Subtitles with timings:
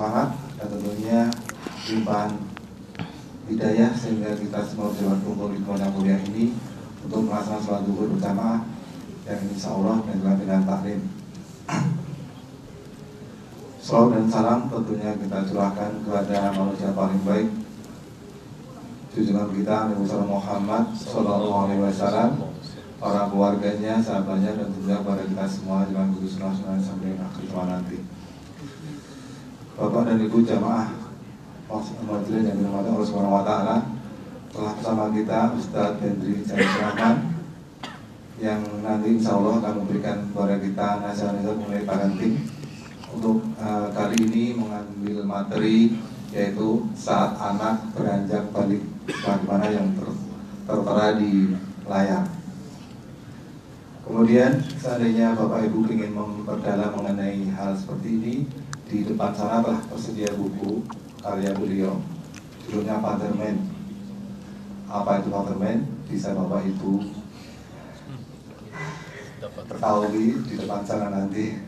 [0.00, 1.20] semangat dan tentunya
[1.92, 2.32] limpahan
[3.52, 6.56] hidayah sehingga kita semua bisa berkumpul di pondok kuliah ini
[7.04, 8.64] untuk melaksanakan sholat duhur bersama
[9.28, 11.04] yang insya Allah dengan dengan taklim.
[13.84, 17.48] Salam dan salam tentunya kita curahkan kepada manusia paling baik
[19.12, 22.30] junjungan kita Nabi Muhammad Sallallahu Alaihi Wasallam
[23.04, 28.19] orang keluarganya, sahabatnya dan tentunya kepada kita semua dengan guru sunnah sampai akhir nanti.
[29.80, 30.92] Bapak dan Ibu jamaah
[32.04, 33.76] majelis yang dirahmati Allah Subhanahu Wa Taala
[34.52, 37.16] telah bersama kita Ustadz Hendri Rahman
[38.36, 42.34] yang nanti insya Allah akan memberikan kepada kita nasihat-nasihat mengenai parenting
[43.08, 45.96] untuk uh, kali ini mengambil materi
[46.28, 50.08] yaitu saat anak beranjak balik bagaimana yang ter,
[50.68, 51.56] tertera di
[51.88, 52.28] layar.
[54.04, 58.34] Kemudian seandainya Bapak Ibu ingin memperdalam mengenai hal seperti ini,
[58.90, 60.82] di depan sana telah tersedia buku
[61.22, 62.02] karya beliau,
[62.66, 63.62] judulnya Fatherman.
[64.90, 65.86] Apa itu Fatherman?
[66.10, 67.22] Bisa Bapak Ibu
[69.70, 71.62] ketahui di depan sana nanti.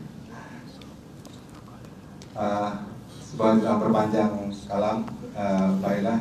[2.35, 2.83] Uh,
[3.23, 6.19] sebuah tidak berpanjang kalam, uh, baiklah,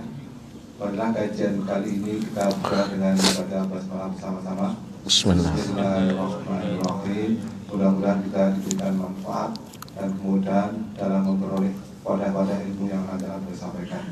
[0.76, 4.78] baiklah kajian kali ini kita buka dengan baca basmalah bersama-sama.
[5.02, 7.42] Bismillahirrahmanirrahim.
[7.72, 9.56] Mudah-mudahan kita diberikan manfaat
[9.92, 14.04] dan kemudahan dalam memperoleh pada-pada ilmu yang ada akan disampaikan.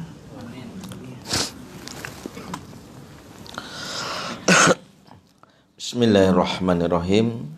[5.81, 7.51] Bismillahirrahmanirrahim.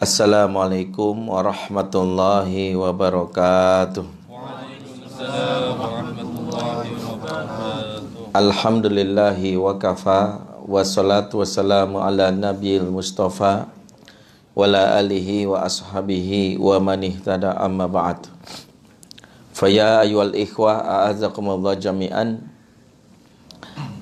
[0.00, 4.06] Assalamualaikum warahmatullahi wabarakatuh.
[8.32, 13.68] Alhamdulillahi wa kafa Wassalatu wassalamu ala nabiyil mustafa
[14.52, 18.28] Wala alihi wa ashabihi wa manih tada amma ba'd
[19.52, 22.40] Faya ayual ikhwah a'azakumullah jami'an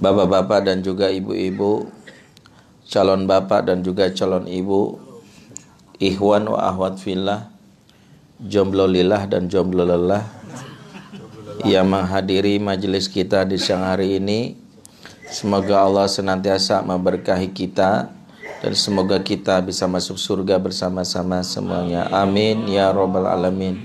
[0.03, 1.87] Bapak-bapak dan juga ibu-ibu
[2.91, 4.99] Calon bapak dan juga calon ibu
[6.03, 7.51] Ikhwan wa ahwat fillah
[8.41, 10.41] Jomblo lillah dan jomblo lelah
[11.65, 14.57] yang menghadiri majelis kita di siang hari ini.
[15.29, 18.11] Semoga Allah senantiasa memberkahi kita
[18.61, 22.09] dan semoga kita bisa masuk surga bersama-sama semuanya.
[22.13, 23.81] Amin ya robbal alamin.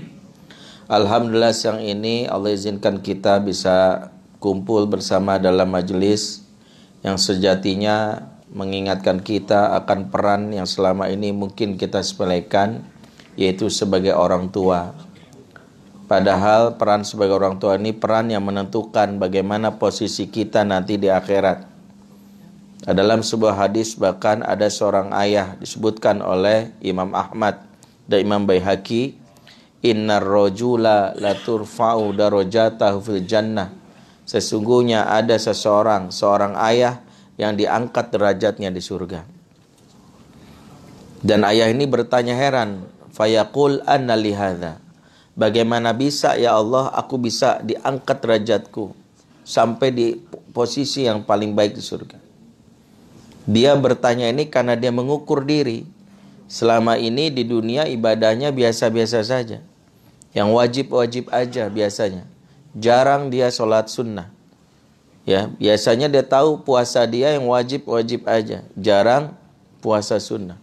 [0.86, 6.46] Alhamdulillah siang ini Allah izinkan kita bisa kumpul bersama dalam majelis
[7.02, 12.86] yang sejatinya mengingatkan kita akan peran yang selama ini mungkin kita sepelekan
[13.34, 14.94] yaitu sebagai orang tua
[16.06, 21.75] Padahal peran sebagai orang tua ini peran yang menentukan bagaimana posisi kita nanti di akhirat.
[22.86, 27.58] Dalam sebuah hadis bahkan ada seorang ayah disebutkan oleh Imam Ahmad
[28.06, 29.18] dan Imam Baihaqi,
[29.82, 33.74] Innar rojula la turfa'u darajatahu fil jannah.
[34.22, 37.02] Sesungguhnya ada seseorang, seorang ayah
[37.34, 39.26] yang diangkat derajatnya di surga.
[41.26, 44.78] Dan ayah ini bertanya heran, fayaqul anna lihadha
[45.36, 48.96] Bagaimana bisa ya Allah aku bisa diangkat derajatku
[49.44, 50.06] sampai di
[50.56, 52.25] posisi yang paling baik di surga.
[53.46, 55.86] Dia bertanya ini karena dia mengukur diri.
[56.46, 59.62] Selama ini di dunia ibadahnya biasa-biasa saja.
[60.34, 62.26] Yang wajib-wajib aja biasanya.
[62.76, 64.30] Jarang dia sholat sunnah.
[65.26, 68.62] Ya, biasanya dia tahu puasa dia yang wajib-wajib aja.
[68.78, 69.34] Jarang
[69.82, 70.58] puasa sunnah.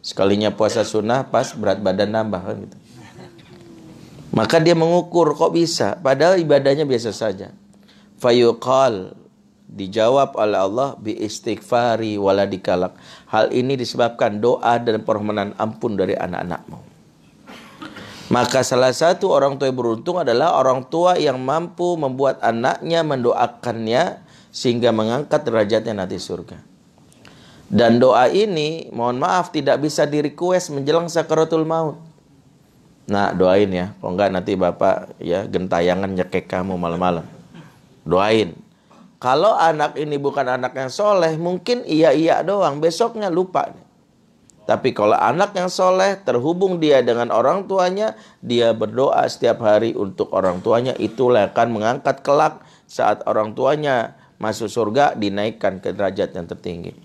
[0.00, 2.76] Sekalinya puasa sunnah pas berat badan nambah kan gitu.
[4.30, 7.50] Maka dia mengukur kok bisa padahal ibadahnya biasa saja.
[8.22, 9.14] Fayuqal
[9.70, 12.98] dijawab oleh Allah bi istighfari waladikalak.
[13.30, 16.78] Hal ini disebabkan doa dan permohonan ampun dari anak-anakmu.
[18.30, 24.22] Maka salah satu orang tua yang beruntung adalah orang tua yang mampu membuat anaknya mendoakannya
[24.54, 26.62] sehingga mengangkat derajatnya nanti surga.
[27.70, 31.98] Dan doa ini mohon maaf tidak bisa di request menjelang sakaratul maut.
[33.10, 37.26] Nah doain ya, kalau enggak nanti bapak ya gentayangan nyekek kamu malam-malam.
[38.06, 38.54] Doain.
[39.20, 43.68] Kalau anak ini bukan anak yang soleh, mungkin iya-iya doang, besoknya lupa.
[44.64, 50.32] Tapi kalau anak yang soleh, terhubung dia dengan orang tuanya, dia berdoa setiap hari untuk
[50.32, 56.48] orang tuanya, itulah akan mengangkat kelak saat orang tuanya masuk surga, dinaikkan ke derajat yang
[56.48, 56.96] tertinggi.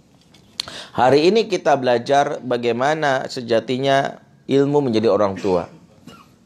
[0.96, 5.68] Hari ini kita belajar bagaimana sejatinya ilmu menjadi orang tua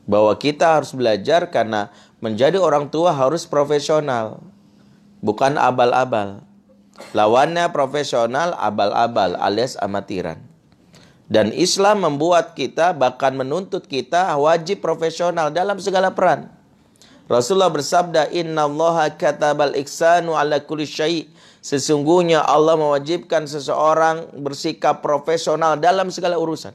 [0.09, 4.41] bahwa kita harus belajar karena menjadi orang tua harus profesional,
[5.23, 6.43] bukan abal-abal.
[7.15, 10.43] Lawannya profesional, abal-abal alias amatiran.
[11.29, 16.49] Dan Islam membuat kita bahkan menuntut kita wajib profesional dalam segala peran.
[17.29, 21.29] Rasulullah bersabda, Inna allaha katabal iksanu ala kulli syai'
[21.59, 26.71] Sesungguhnya Allah mewajibkan seseorang bersikap profesional dalam segala urusan.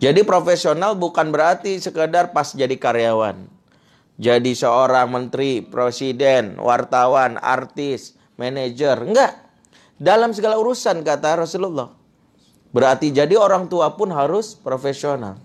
[0.00, 3.53] Jadi profesional bukan berarti sekedar pas jadi karyawan.
[4.14, 9.02] Jadi seorang menteri, presiden, wartawan, artis, manajer.
[9.02, 9.42] Enggak.
[9.98, 11.90] Dalam segala urusan kata Rasulullah.
[12.74, 15.38] Berarti jadi orang tua pun harus profesional.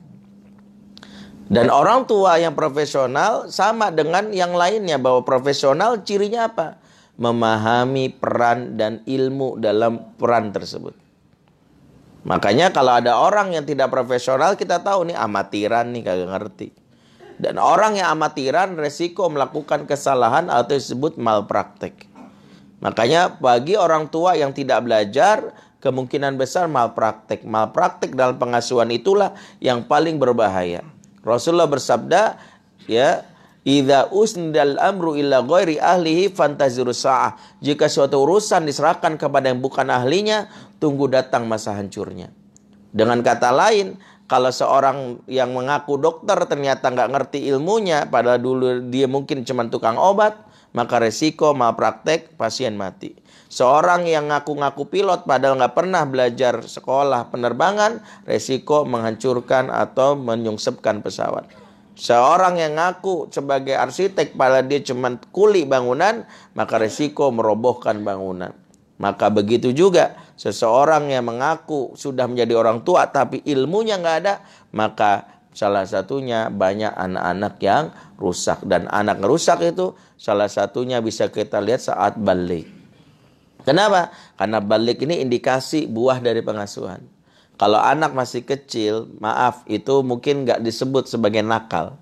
[1.49, 6.77] Dan orang tua yang profesional sama dengan yang lainnya bahwa profesional cirinya apa?
[7.19, 10.95] memahami peran dan ilmu dalam peran tersebut.
[12.23, 16.67] Makanya kalau ada orang yang tidak profesional kita tahu nih amatiran nih kagak ngerti.
[17.39, 22.11] Dan orang yang amatiran resiko melakukan kesalahan atau disebut malpraktek.
[22.83, 27.47] Makanya bagi orang tua yang tidak belajar kemungkinan besar malpraktek.
[27.47, 30.83] Malpraktek dalam pengasuhan itulah yang paling berbahaya.
[31.23, 32.35] Rasulullah bersabda
[32.87, 33.23] ya
[33.67, 37.35] Idza usnidal amru illa ghairi ahlihi fantaziru sa'ah.
[37.59, 40.47] Jika suatu urusan diserahkan kepada yang bukan ahlinya,
[40.79, 42.31] tunggu datang masa hancurnya.
[42.95, 43.99] Dengan kata lain,
[44.29, 49.97] kalau seorang yang mengaku dokter ternyata nggak ngerti ilmunya, padahal dulu dia mungkin cuma tukang
[49.97, 50.37] obat,
[50.69, 53.17] maka resiko malpraktek pasien mati.
[53.49, 61.49] Seorang yang ngaku-ngaku pilot padahal nggak pernah belajar sekolah penerbangan, resiko menghancurkan atau menyungsepkan pesawat.
[61.97, 68.53] Seorang yang ngaku sebagai arsitek pada dia cuma kuli bangunan, maka resiko merobohkan bangunan.
[68.99, 74.43] Maka begitu juga seseorang yang mengaku sudah menjadi orang tua tapi ilmunya nggak ada,
[74.75, 77.83] maka salah satunya banyak anak-anak yang
[78.19, 82.67] rusak dan anak rusak itu salah satunya bisa kita lihat saat balik.
[83.63, 84.11] Kenapa?
[84.35, 87.03] Karena balik ini indikasi buah dari pengasuhan.
[87.59, 91.99] Kalau anak masih kecil, maaf, itu mungkin nggak disebut sebagai nakal.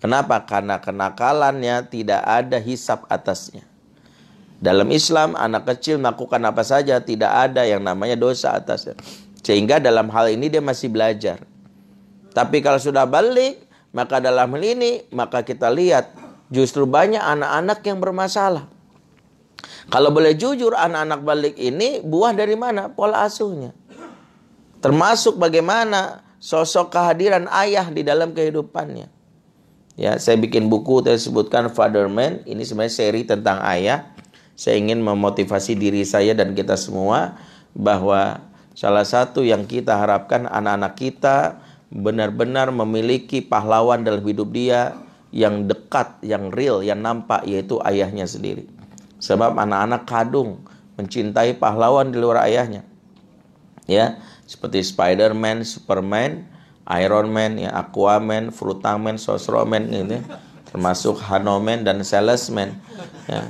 [0.00, 0.40] Kenapa?
[0.48, 3.73] Karena kenakalannya tidak ada hisap atasnya.
[4.64, 8.96] Dalam Islam, anak kecil melakukan apa saja, tidak ada yang namanya dosa atasnya.
[9.44, 11.44] Sehingga dalam hal ini dia masih belajar.
[12.32, 13.60] Tapi kalau sudah balik,
[13.92, 16.16] maka dalam hal ini, maka kita lihat
[16.48, 18.64] justru banyak anak-anak yang bermasalah.
[19.92, 22.88] Kalau boleh jujur, anak-anak balik ini buah dari mana?
[22.88, 23.76] Pola asuhnya.
[24.80, 29.12] Termasuk bagaimana sosok kehadiran ayah di dalam kehidupannya.
[30.00, 32.40] Ya, saya bikin buku saya sebutkan Father Man.
[32.48, 34.13] Ini sebenarnya seri tentang ayah.
[34.54, 37.34] Saya ingin memotivasi diri saya dan kita semua
[37.74, 38.38] bahwa
[38.74, 41.36] salah satu yang kita harapkan anak-anak kita
[41.90, 44.94] benar-benar memiliki pahlawan dalam hidup dia
[45.34, 48.70] yang dekat, yang real, yang nampak yaitu ayahnya sendiri.
[49.18, 50.62] Sebab anak-anak kadung
[50.94, 52.86] mencintai pahlawan di luar ayahnya.
[53.90, 56.46] Ya, seperti Spider-Man, Superman,
[57.02, 60.22] Iron Man, ya, Aquaman, Frutaman, Sosroman ini
[60.70, 62.78] termasuk Hanoman dan Salesman.
[63.26, 63.42] Ya,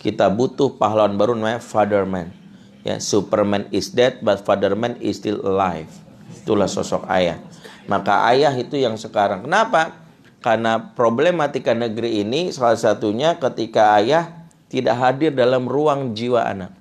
[0.00, 2.32] kita butuh pahlawan baru namanya Fatherman.
[2.80, 5.92] Ya, Superman is dead but Fatherman is still alive.
[6.40, 7.36] Itulah sosok ayah.
[7.84, 9.44] Maka ayah itu yang sekarang.
[9.44, 10.00] Kenapa?
[10.40, 16.80] Karena problematika negeri ini salah satunya ketika ayah tidak hadir dalam ruang jiwa anak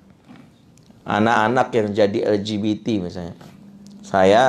[1.10, 3.36] anak-anak yang jadi LGBT misalnya.
[4.06, 4.44] Saya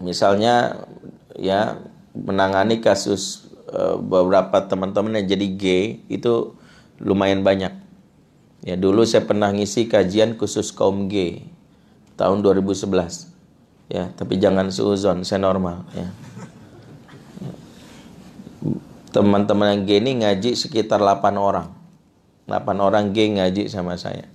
[0.00, 0.88] misalnya
[1.36, 1.76] ya
[2.16, 6.56] menangani kasus uh, beberapa teman-teman yang jadi gay itu
[7.02, 7.72] lumayan banyak.
[8.64, 11.44] Ya dulu saya pernah ngisi kajian khusus kaum gay
[12.16, 13.34] tahun 2011.
[13.92, 16.08] Ya, tapi jangan suuzon, saya normal ya.
[19.12, 21.70] Teman-teman yang gay ini ngaji sekitar 8 orang.
[22.48, 24.26] 8 orang gay ngaji sama saya.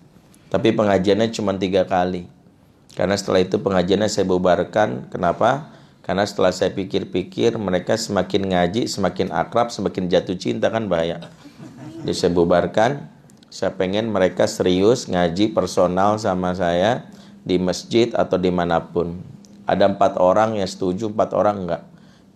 [0.53, 2.29] Tapi pengajiannya cuma tiga kali.
[2.93, 5.11] Karena setelah itu pengajiannya saya bubarkan.
[5.13, 5.73] Kenapa?
[6.05, 11.21] Karena setelah saya pikir-pikir mereka semakin ngaji, semakin akrab, semakin jatuh cinta kan bahaya.
[12.03, 12.91] Jadi saya bubarkan.
[13.50, 17.10] Saya pengen mereka serius ngaji personal sama saya
[17.41, 19.25] di masjid atau di mana pun.
[19.65, 21.84] Ada empat orang yang setuju, empat orang enggak.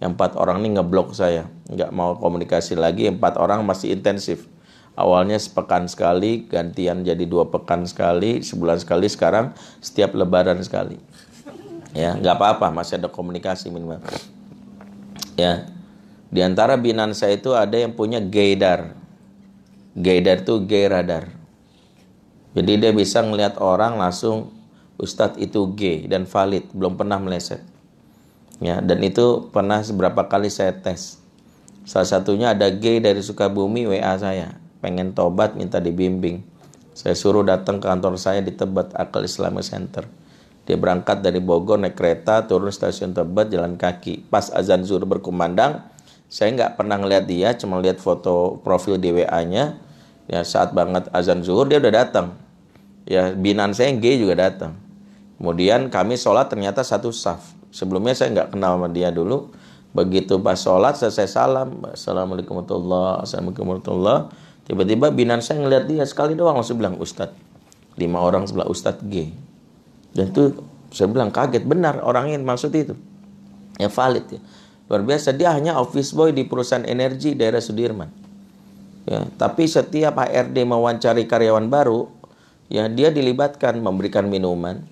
[0.01, 3.05] Yang empat orang ini ngeblok saya, enggak mau komunikasi lagi.
[3.05, 4.50] Empat orang masih intensif
[4.93, 10.98] awalnya sepekan sekali, gantian jadi dua pekan sekali, sebulan sekali, sekarang setiap lebaran sekali.
[11.93, 14.01] Ya, nggak apa-apa, masih ada komunikasi minimal.
[15.38, 15.70] Ya,
[16.34, 18.98] di antara binaan saya itu ada yang punya gaydar.
[19.93, 21.29] Gaydar itu gay radar.
[22.57, 24.50] Jadi dia bisa ngelihat orang langsung
[24.97, 27.62] Ustadz itu gay dan valid, belum pernah meleset.
[28.62, 31.21] Ya, dan itu pernah beberapa kali saya tes.
[31.83, 36.43] Salah satunya ada gay dari Sukabumi WA saya pengen tobat minta dibimbing.
[36.93, 40.05] Saya suruh datang ke kantor saya di Tebet Akal Islamic Center.
[40.63, 44.29] Dia berangkat dari Bogor naik kereta, turun stasiun Tebet, jalan kaki.
[44.31, 45.83] Pas azan zuhur berkumandang,
[46.33, 49.77] Saya nggak pernah ngeliat dia, cuma lihat foto profil di WA-nya.
[50.25, 52.33] Ya saat banget azan zuhur dia udah datang.
[53.05, 54.73] Ya binan saya yang gay juga datang.
[55.37, 57.53] Kemudian kami sholat ternyata satu saf.
[57.69, 59.53] Sebelumnya saya nggak kenal sama dia dulu.
[59.93, 64.21] Begitu pas sholat selesai salam, assalamualaikum warahmatullahi assalamualaikum warahmatullahi.
[64.65, 67.37] Tiba-tiba binan saya ngeliat dia sekali doang langsung bilang Ustadz.
[67.93, 69.29] Lima orang sebelah Ustadz gay.
[70.17, 72.97] Dan itu saya bilang kaget benar orang ini maksud itu.
[73.77, 74.41] Ya valid ya.
[74.93, 78.13] Luar biasa dia hanya office boy di perusahaan energi daerah Sudirman.
[79.09, 82.13] Ya, tapi setiap HRD mewawancari karyawan baru,
[82.69, 84.85] ya dia dilibatkan memberikan minuman.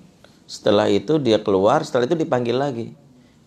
[0.50, 2.98] Setelah itu dia keluar, setelah itu dipanggil lagi.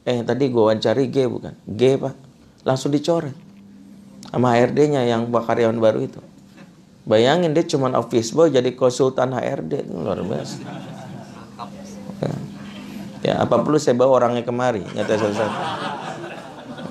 [0.06, 1.58] Eh tadi gue wawancari G bukan?
[1.66, 2.14] G pak.
[2.62, 3.34] Langsung dicoret.
[4.30, 6.22] Sama HRD-nya yang karyawan baru itu.
[7.02, 9.90] Bayangin dia cuma office boy jadi konsultan HRD.
[9.90, 10.62] Luar biasa.
[12.22, 12.30] Ya,
[13.26, 14.86] ya apa perlu saya bawa orangnya kemari?
[14.94, 15.58] Nyata satu-satu.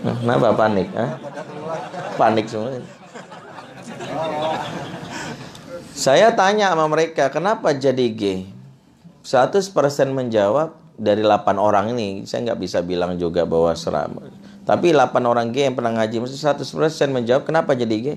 [0.03, 0.91] Kenapa panik?
[0.91, 1.15] Ah?
[2.19, 2.83] Panik semua.
[5.95, 8.23] Saya tanya sama mereka, kenapa jadi G?
[9.23, 9.71] 100%
[10.11, 14.19] menjawab dari 8 orang ini, saya nggak bisa bilang juga bahwa seram.
[14.67, 16.67] Tapi 8 orang G yang pernah ngaji, mesti 100%
[17.15, 18.07] menjawab kenapa jadi G?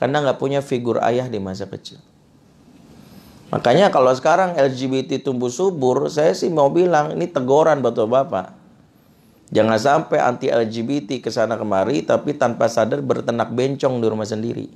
[0.00, 2.00] Karena nggak punya figur ayah di masa kecil.
[3.52, 8.63] Makanya kalau sekarang LGBT tumbuh subur, saya sih mau bilang ini teguran buat bapak.
[9.54, 14.66] Jangan sampai anti LGBT ke sana kemari tapi tanpa sadar bertenak bencong di rumah sendiri.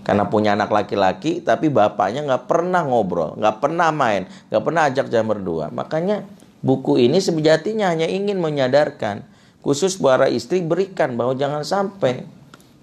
[0.00, 5.12] Karena punya anak laki-laki tapi bapaknya nggak pernah ngobrol, nggak pernah main, nggak pernah ajak
[5.12, 5.68] jam berdua.
[5.68, 6.24] Makanya
[6.64, 9.20] buku ini sejatinya hanya ingin menyadarkan
[9.60, 12.24] khusus para istri berikan bahwa jangan sampai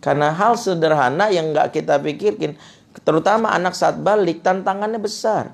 [0.05, 2.57] karena hal sederhana yang nggak kita pikirkan
[3.01, 5.49] terutama anak saat balik tantangannya besar.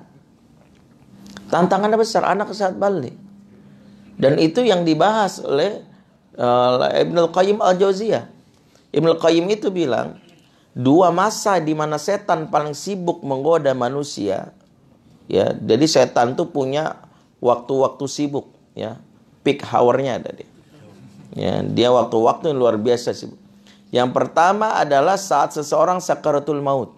[1.48, 3.27] Tantangannya besar anak saat balik.
[4.18, 5.86] Dan itu yang dibahas oleh
[6.34, 8.26] uh, Ibnu Qayyim Al-Jauziyah.
[8.90, 10.18] Ibnu Qayyim itu bilang,
[10.74, 14.50] dua masa di mana setan paling sibuk menggoda manusia.
[15.30, 16.98] Ya, jadi setan tuh punya
[17.38, 18.98] waktu-waktu sibuk, ya.
[19.46, 20.50] Peak hour-nya ada dia.
[21.38, 23.38] Ya, dia waktu-waktu yang luar biasa sibuk.
[23.94, 26.97] Yang pertama adalah saat seseorang sakaratul maut.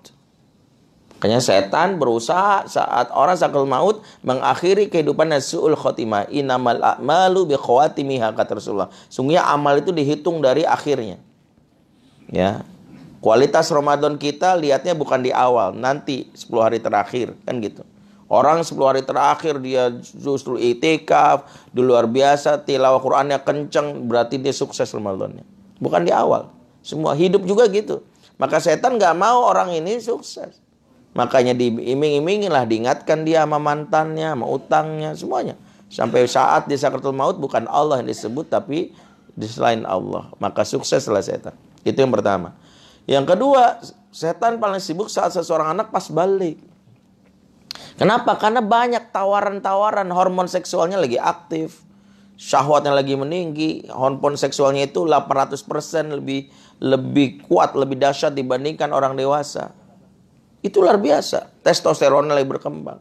[1.21, 6.25] Makanya setan berusaha saat orang sakal maut mengakhiri kehidupan su'ul khotimah.
[6.33, 8.89] Inamal a'malu bi khawatimiha kata Rasulullah.
[9.13, 11.21] Sungguhnya amal itu dihitung dari akhirnya.
[12.33, 12.65] Ya.
[13.21, 17.85] Kualitas Ramadan kita lihatnya bukan di awal, nanti 10 hari terakhir kan gitu.
[18.25, 24.57] Orang 10 hari terakhir dia justru itikaf, di luar biasa, tilawah Qur'annya kenceng, berarti dia
[24.57, 25.45] sukses Ramadannya.
[25.85, 26.49] Bukan di awal.
[26.81, 28.01] Semua hidup juga gitu.
[28.41, 30.70] Maka setan nggak mau orang ini sukses.
[31.11, 35.55] Makanya diiming-imingin lah, diingatkan dia sama mantannya, sama utangnya, semuanya.
[35.91, 38.95] Sampai saat di sakratul maut bukan Allah yang disebut tapi
[39.35, 40.31] di selain Allah.
[40.39, 41.59] Maka sukseslah setan.
[41.83, 42.55] Itu yang pertama.
[43.11, 43.83] Yang kedua,
[44.15, 46.63] setan paling sibuk saat seseorang anak pas balik.
[47.99, 48.39] Kenapa?
[48.39, 51.83] Karena banyak tawaran-tawaran hormon seksualnya lagi aktif.
[52.41, 56.49] Syahwatnya lagi meninggi, hormon seksualnya itu 800% lebih
[56.81, 59.77] lebih kuat, lebih dahsyat dibandingkan orang dewasa.
[60.61, 61.65] Itu luar biasa.
[61.65, 63.01] Testosteron lagi berkembang.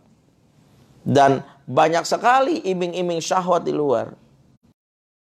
[1.04, 4.16] Dan banyak sekali iming-iming syahwat di luar.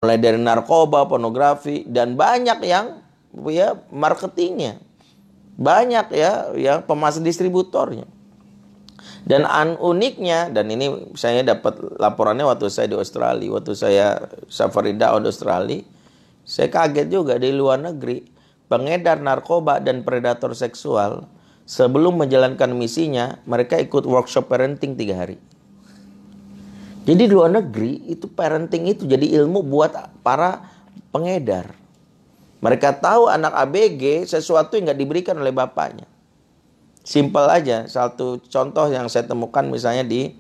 [0.02, 3.04] Mulai dari narkoba, pornografi, dan banyak yang
[3.52, 4.82] ya marketingnya.
[5.62, 8.08] Banyak ya ya pemasok distributornya.
[9.22, 14.18] Dan an uniknya dan ini saya dapat laporannya waktu saya di Australia, waktu saya
[14.50, 15.86] safari di Australia,
[16.42, 18.26] saya kaget juga di luar negeri
[18.66, 21.30] pengedar narkoba dan predator seksual
[21.72, 25.40] sebelum menjalankan misinya, mereka ikut workshop parenting tiga hari.
[27.08, 30.68] Jadi di luar negeri itu parenting itu jadi ilmu buat para
[31.16, 31.72] pengedar.
[32.62, 36.06] Mereka tahu anak ABG sesuatu yang nggak diberikan oleh bapaknya.
[37.02, 37.90] Simpel aja.
[37.90, 40.38] Satu contoh yang saya temukan misalnya di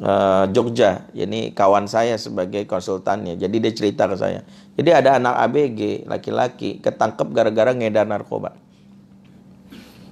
[0.00, 1.04] uh, Jogja.
[1.12, 3.36] Ini kawan saya sebagai konsultannya.
[3.36, 4.48] Jadi dia cerita ke saya.
[4.80, 8.56] Jadi ada anak ABG laki-laki ketangkep gara-gara ngedar narkoba.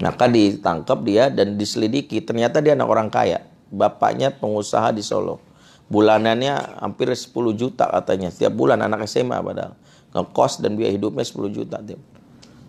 [0.04, 2.20] Maka ditangkap dia dan diselidiki.
[2.20, 3.40] Ternyata dia anak orang kaya.
[3.72, 5.40] Bapaknya pengusaha di Solo.
[5.88, 8.28] Bulanannya hampir 10 juta katanya.
[8.28, 9.72] Setiap bulan anak SMA padahal.
[10.12, 11.80] Ngekos dan biaya hidupnya 10 juta.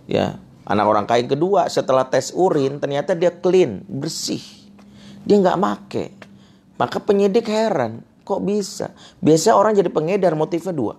[0.08, 4.42] Ya, anak orang kaya kedua setelah tes urin ternyata dia clean, bersih.
[5.27, 6.06] Dia nggak make.
[6.80, 8.96] Maka penyidik heran, kok bisa?
[9.20, 10.96] Biasa orang jadi pengedar motifnya dua.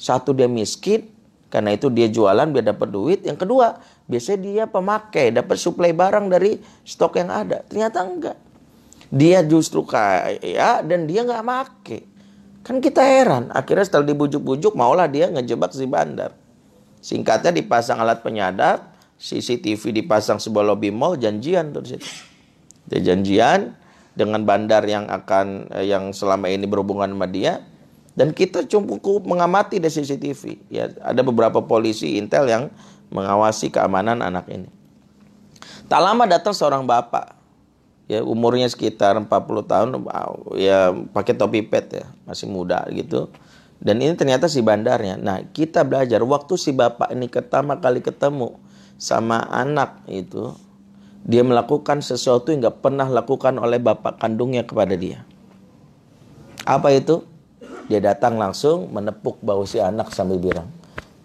[0.00, 1.08] Satu dia miskin,
[1.48, 3.20] karena itu dia jualan biar dapat duit.
[3.24, 7.64] Yang kedua, biasanya dia pemakai, dapat suplai barang dari stok yang ada.
[7.64, 8.36] Ternyata enggak.
[9.08, 11.98] Dia justru kaya dan dia nggak make.
[12.60, 13.48] Kan kita heran.
[13.48, 16.36] Akhirnya setelah dibujuk-bujuk, maulah dia ngejebak si bandar.
[17.00, 22.04] Singkatnya dipasang alat penyadap, CCTV dipasang sebuah lobby mall, janjian tuh situ.
[22.92, 23.72] Dia janjian
[24.12, 27.64] dengan bandar yang akan eh, yang selama ini berhubungan sama dia
[28.18, 30.42] dan kita cukup mengamati dari CCTV.
[30.74, 32.74] Ya, ada beberapa polisi intel yang
[33.14, 34.66] mengawasi keamanan anak ini.
[35.86, 37.38] Tak lama datang seorang bapak.
[38.10, 39.28] Ya, umurnya sekitar 40
[39.68, 39.88] tahun
[40.56, 43.28] ya pakai topi pet ya, masih muda gitu
[43.78, 45.14] dan ini ternyata si bandarnya.
[45.18, 48.58] Nah, kita belajar waktu si bapak ini pertama kali ketemu
[48.98, 50.50] sama anak itu,
[51.22, 55.22] dia melakukan sesuatu yang gak pernah lakukan oleh bapak kandungnya kepada dia.
[56.66, 57.22] Apa itu?
[57.88, 60.68] Dia datang langsung menepuk bahu si anak sambil bilang,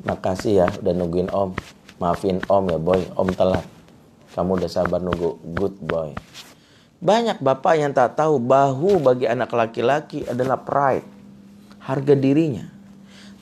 [0.08, 1.52] makasih ya udah nungguin om.
[2.00, 3.68] Maafin om ya boy, om telat.
[4.32, 6.16] Kamu udah sabar nunggu, good boy.
[7.04, 11.04] Banyak bapak yang tak tahu bahu bagi anak laki-laki adalah pride
[11.84, 12.66] harga dirinya.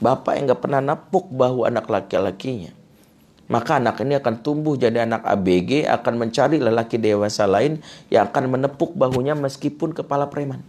[0.01, 2.73] Bapak yang gak pernah nepuk bahu anak laki-lakinya.
[3.51, 8.57] Maka anak ini akan tumbuh jadi anak ABG, akan mencari lelaki dewasa lain yang akan
[8.57, 10.65] menepuk bahunya meskipun kepala preman.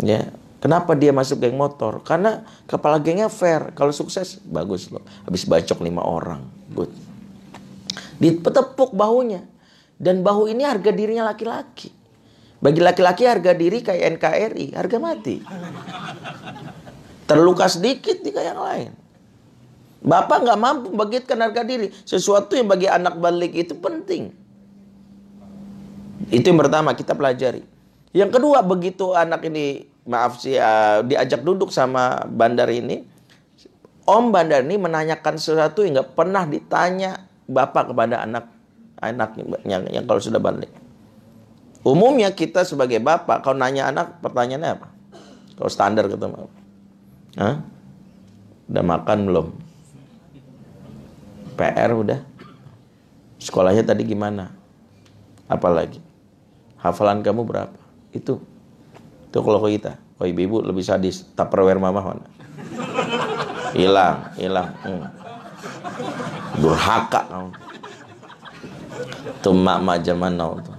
[0.00, 2.04] Ya, Kenapa dia masuk geng motor?
[2.04, 3.72] Karena kepala gengnya fair.
[3.72, 5.00] Kalau sukses, bagus loh.
[5.24, 6.44] Habis bacok lima orang.
[6.76, 6.92] Good.
[8.20, 9.40] Ditepuk bahunya.
[9.96, 11.88] Dan bahu ini harga dirinya laki-laki.
[12.60, 15.40] Bagi laki-laki harga diri kayak NKRI, harga mati.
[17.24, 18.90] Terluka sedikit di yang lain.
[20.00, 21.88] Bapak nggak mampu bagitkan harga diri.
[22.04, 24.32] Sesuatu yang bagi anak balik itu penting.
[26.28, 27.64] Itu yang pertama kita pelajari.
[28.12, 33.06] Yang kedua begitu anak ini maaf sih uh, diajak duduk sama bandar ini,
[34.02, 38.50] Om bandar ini menanyakan sesuatu yang nggak pernah ditanya bapak kepada anak
[38.98, 40.74] anaknya yang, yang kalau sudah balik.
[41.80, 44.88] Umumnya kita sebagai bapak, kalau nanya anak, pertanyaannya apa?
[45.56, 46.50] Kalau standar ketemu.
[47.40, 47.64] Hah?
[48.68, 49.46] Udah makan belum?
[51.56, 52.20] PR udah?
[53.40, 54.52] Sekolahnya tadi gimana?
[55.48, 56.04] Apalagi?
[56.76, 57.80] Hafalan kamu berapa?
[58.12, 58.44] Itu.
[59.30, 59.94] Itu kalau kita.
[60.18, 61.22] Kalau ibu-ibu lebih sadis.
[61.38, 62.26] Tupperware mama mana?
[63.78, 64.74] Hilang, hilang.
[64.82, 65.06] Hmm.
[66.58, 67.50] Durhaka kamu.
[69.38, 70.74] Tuh mak-mak zaman now tuh.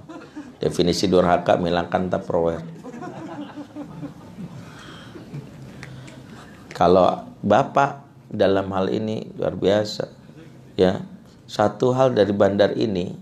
[0.60, 2.68] Definisi durhaka menghilangkan tupperware.
[6.76, 10.12] Kalau bapak dalam hal ini luar biasa,
[10.76, 11.00] ya
[11.48, 13.16] satu hal dari bandar ini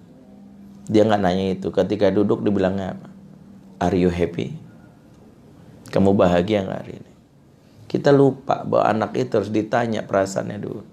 [0.89, 1.69] dia nggak nanya itu.
[1.69, 3.07] Ketika duduk dibilangnya apa?
[3.85, 4.68] Are you happy?
[5.89, 7.11] Kamu bahagia nggak hari ini?
[7.89, 10.83] Kita lupa bahwa anak itu harus ditanya perasaannya dulu.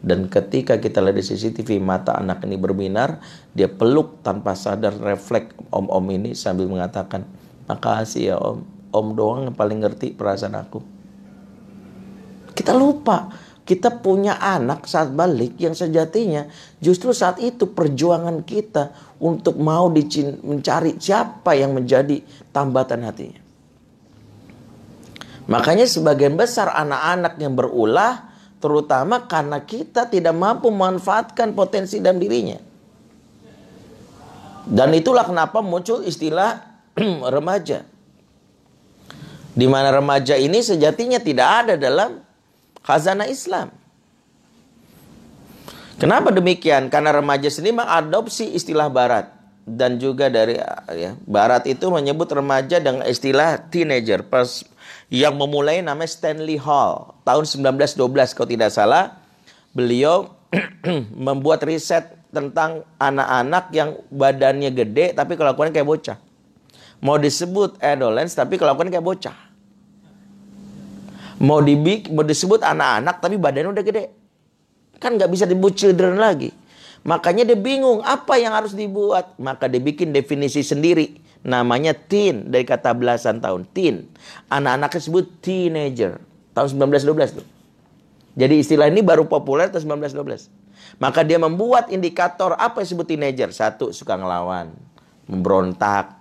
[0.00, 3.20] Dan ketika kita lihat di CCTV mata anak ini berbinar,
[3.52, 7.28] dia peluk tanpa sadar refleks om-om ini sambil mengatakan,
[7.68, 8.64] makasih ya om,
[8.94, 10.80] om doang yang paling ngerti perasaan aku.
[12.56, 13.28] Kita lupa,
[13.68, 16.48] kita punya anak saat balik yang sejatinya
[16.80, 18.90] justru saat itu perjuangan kita
[19.20, 22.24] untuk mau mencari siapa yang menjadi
[22.56, 23.39] tambatan hatinya.
[25.50, 28.30] Makanya sebagian besar anak-anak yang berulah
[28.62, 32.54] terutama karena kita tidak mampu memanfaatkan potensi dalam dirinya.
[34.70, 36.62] Dan itulah kenapa muncul istilah
[37.34, 37.82] remaja.
[39.50, 42.22] Di mana remaja ini sejatinya tidak ada dalam
[42.86, 43.74] khazanah Islam.
[45.98, 46.86] Kenapa demikian?
[46.86, 49.39] Karena remaja sendiri mengadopsi istilah barat
[49.76, 50.58] dan juga dari
[50.94, 54.26] ya, barat itu menyebut remaja dengan istilah teenager.
[54.26, 54.66] Pas
[55.10, 59.18] yang memulai namanya Stanley Hall tahun 1912 kalau tidak salah
[59.70, 60.34] beliau
[61.26, 66.18] membuat riset tentang anak-anak yang badannya gede tapi kelakuannya kayak bocah.
[67.00, 69.36] Mau disebut adolescence tapi kelakuannya kayak bocah.
[71.40, 74.04] Mau dibik mau disebut anak-anak tapi badannya udah gede.
[74.98, 76.59] Kan nggak bisa disebut children lagi
[77.02, 79.36] makanya dia bingung apa yang harus dibuat?
[79.40, 83.64] Maka dia bikin definisi sendiri namanya teen dari kata belasan tahun.
[83.72, 84.08] Teen.
[84.52, 86.20] Anak-anak tersebut teenager.
[86.52, 87.46] Tahun 1912 tuh.
[88.36, 90.60] Jadi istilah ini baru populer tahun 1912
[90.98, 93.48] maka dia membuat indikator apa yang disebut teenager.
[93.52, 94.72] Satu suka ngelawan
[95.30, 96.18] memberontak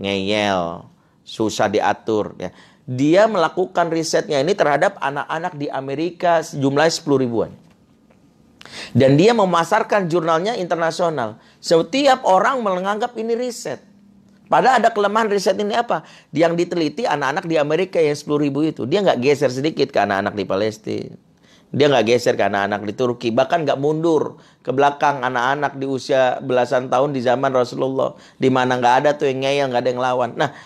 [0.00, 0.88] ngeyel
[1.26, 2.54] susah diatur ya.
[2.88, 7.52] Dia melakukan risetnya ini terhadap anak-anak di Amerika jumlahnya 10 ribuan
[8.96, 13.88] dan dia memasarkan jurnalnya internasional setiap orang menganggap ini riset
[14.48, 16.02] Padahal ada kelemahan riset ini apa?
[16.32, 18.88] Yang diteliti anak-anak di Amerika yang 10 ribu itu.
[18.88, 21.16] Dia nggak geser sedikit ke anak-anak di Palestina.
[21.68, 23.28] Dia nggak geser ke anak-anak di Turki.
[23.28, 28.16] Bahkan nggak mundur ke belakang anak-anak di usia belasan tahun di zaman Rasulullah.
[28.40, 30.30] Di mana nggak ada tuh yang ngeyel, nggak ada yang lawan.
[30.32, 30.56] Nah,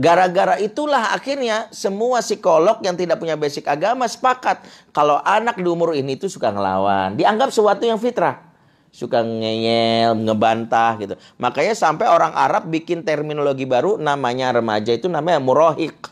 [0.00, 4.64] Gara-gara itulah akhirnya semua psikolog yang tidak punya basic agama sepakat
[4.96, 8.48] kalau anak di umur ini itu suka ngelawan, dianggap sesuatu yang fitrah.
[8.88, 11.14] Suka ngeyel, ngebantah gitu.
[11.36, 16.08] Makanya sampai orang Arab bikin terminologi baru namanya remaja itu namanya murohik.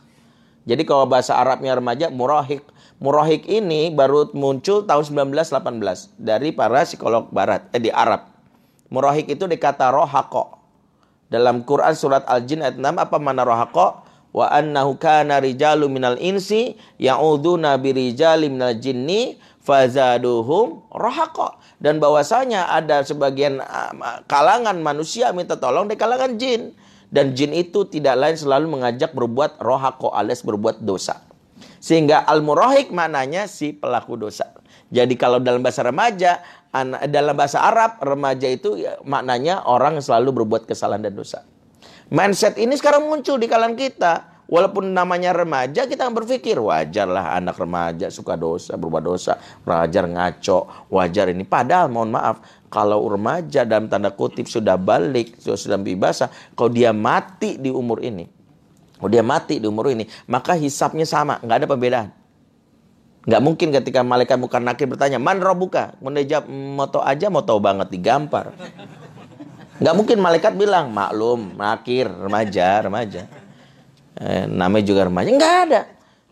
[0.69, 2.61] Jadi kalau bahasa Arabnya remaja murohik.
[3.01, 8.29] Murohik ini baru muncul tahun 1918 dari para psikolog barat eh, di Arab.
[8.93, 10.58] Murohik itu dikata rohako
[11.29, 14.09] dalam Quran surat Al-Jin ayat 6 apa mana rohako?
[14.33, 21.61] Wa annahu kana rijalu minal insi ya'uduna birijali minal jinni fazaduhum rohako.
[21.77, 26.73] Dan bahwasanya ada sebagian ah, kalangan manusia minta tolong di kalangan jin.
[27.09, 31.25] Dan jin itu tidak lain selalu mengajak berbuat rohako alias berbuat dosa.
[31.81, 34.53] Sehingga al-murahik maknanya si pelaku dosa.
[34.89, 36.41] Jadi kalau dalam bahasa remaja
[37.09, 41.45] dalam bahasa Arab remaja itu ya, maknanya orang yang selalu berbuat kesalahan dan dosa.
[42.13, 44.15] Mindset ini sekarang muncul di kalangan kita.
[44.49, 49.37] Walaupun namanya remaja kita berpikir wajarlah anak remaja suka dosa, berbuat dosa,
[49.69, 51.45] wajar ngaco, wajar ini.
[51.45, 52.41] Padahal mohon maaf,
[52.73, 56.25] kalau remaja dalam tanda kutip sudah balik, sudah, bebas,
[56.57, 58.25] kalau dia mati di umur ini,
[58.97, 62.09] kalau dia mati di umur ini, maka hisapnya sama, nggak ada perbedaan.
[63.29, 65.93] Nggak mungkin ketika malaikat bukan nakir bertanya, man robuka?
[66.01, 68.57] Kemudian jawab, moto aja tahu banget digampar.
[69.85, 73.29] Nggak mungkin malaikat bilang, maklum, nakir, remaja, remaja.
[74.17, 75.29] Eh, namanya juga remaja.
[75.29, 75.81] Nggak ada.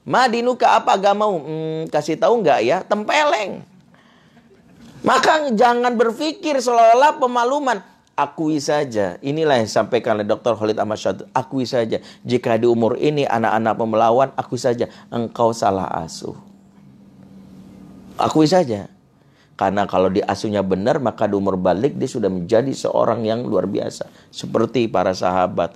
[0.09, 1.37] Madinuka apa agamamu?
[1.45, 2.81] Hmm, kasih tahu nggak ya?
[2.81, 3.61] Tempeleng.
[5.05, 7.79] Maka jangan berpikir seolah-olah pemaluman.
[8.17, 9.21] Akui saja.
[9.21, 10.57] Inilah yang disampaikan oleh Dr.
[10.57, 11.29] Khalid Ahmad Syad.
[11.37, 12.01] Akui saja.
[12.25, 14.89] Jika di umur ini anak-anak pemelawan, akui saja.
[15.13, 16.46] Engkau salah asuh.
[18.17, 18.89] Akui saja.
[19.57, 24.09] Karena kalau diasuhnya benar maka di umur balik dia sudah menjadi seorang yang luar biasa.
[24.29, 25.73] Seperti para sahabat.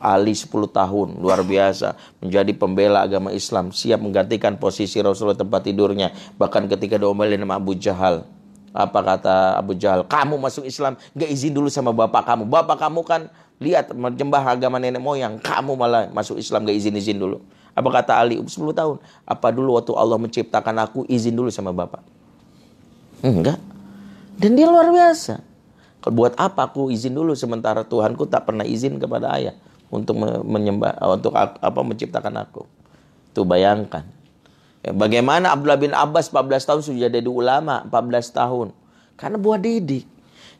[0.00, 1.92] Ali 10 tahun luar biasa
[2.24, 7.76] menjadi pembela agama Islam siap menggantikan posisi Rasulullah tempat tidurnya bahkan ketika diomelin sama Abu
[7.76, 8.24] Jahal
[8.72, 13.00] apa kata Abu Jahal kamu masuk Islam gak izin dulu sama bapak kamu bapak kamu
[13.04, 13.28] kan
[13.60, 18.12] lihat menyembah agama nenek moyang kamu malah masuk Islam gak izin izin dulu apa kata
[18.18, 18.38] Ali?
[18.38, 18.96] 10 tahun.
[19.24, 22.02] Apa dulu waktu Allah menciptakan aku izin dulu sama Bapak?
[23.22, 23.60] Enggak.
[24.40, 25.44] Dan dia luar biasa.
[26.00, 29.52] Kalau buat apa aku izin dulu sementara Tuhanku tak pernah izin kepada ayah
[29.92, 30.16] untuk
[30.48, 32.64] menyembah untuk apa menciptakan aku.
[33.36, 34.08] Tuh bayangkan.
[34.80, 38.68] Ya, bagaimana Abdullah bin Abbas 14 tahun sudah jadi ulama 14 tahun.
[39.20, 40.08] Karena buat didik.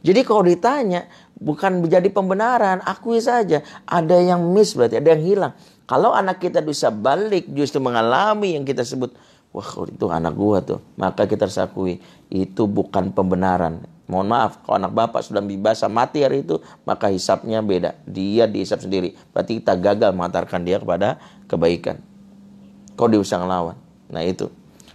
[0.04, 1.08] Jadi kalau ditanya
[1.40, 3.64] bukan menjadi pembenaran, akui saja.
[3.88, 5.52] Ada yang miss berarti, ada yang hilang.
[5.90, 9.10] Kalau anak kita bisa balik justru mengalami yang kita sebut,
[9.50, 11.98] wah itu anak gua tuh, maka kita harus akui
[12.30, 13.82] itu bukan pembenaran.
[14.06, 17.98] Mohon maaf, kalau anak bapak sudah bebas mati hari itu, maka hisapnya beda.
[18.06, 19.18] Dia dihisap sendiri.
[19.34, 21.18] Berarti kita gagal mengantarkan dia kepada
[21.50, 21.98] kebaikan.
[22.94, 23.74] Kau diusang lawan.
[24.14, 24.46] Nah itu.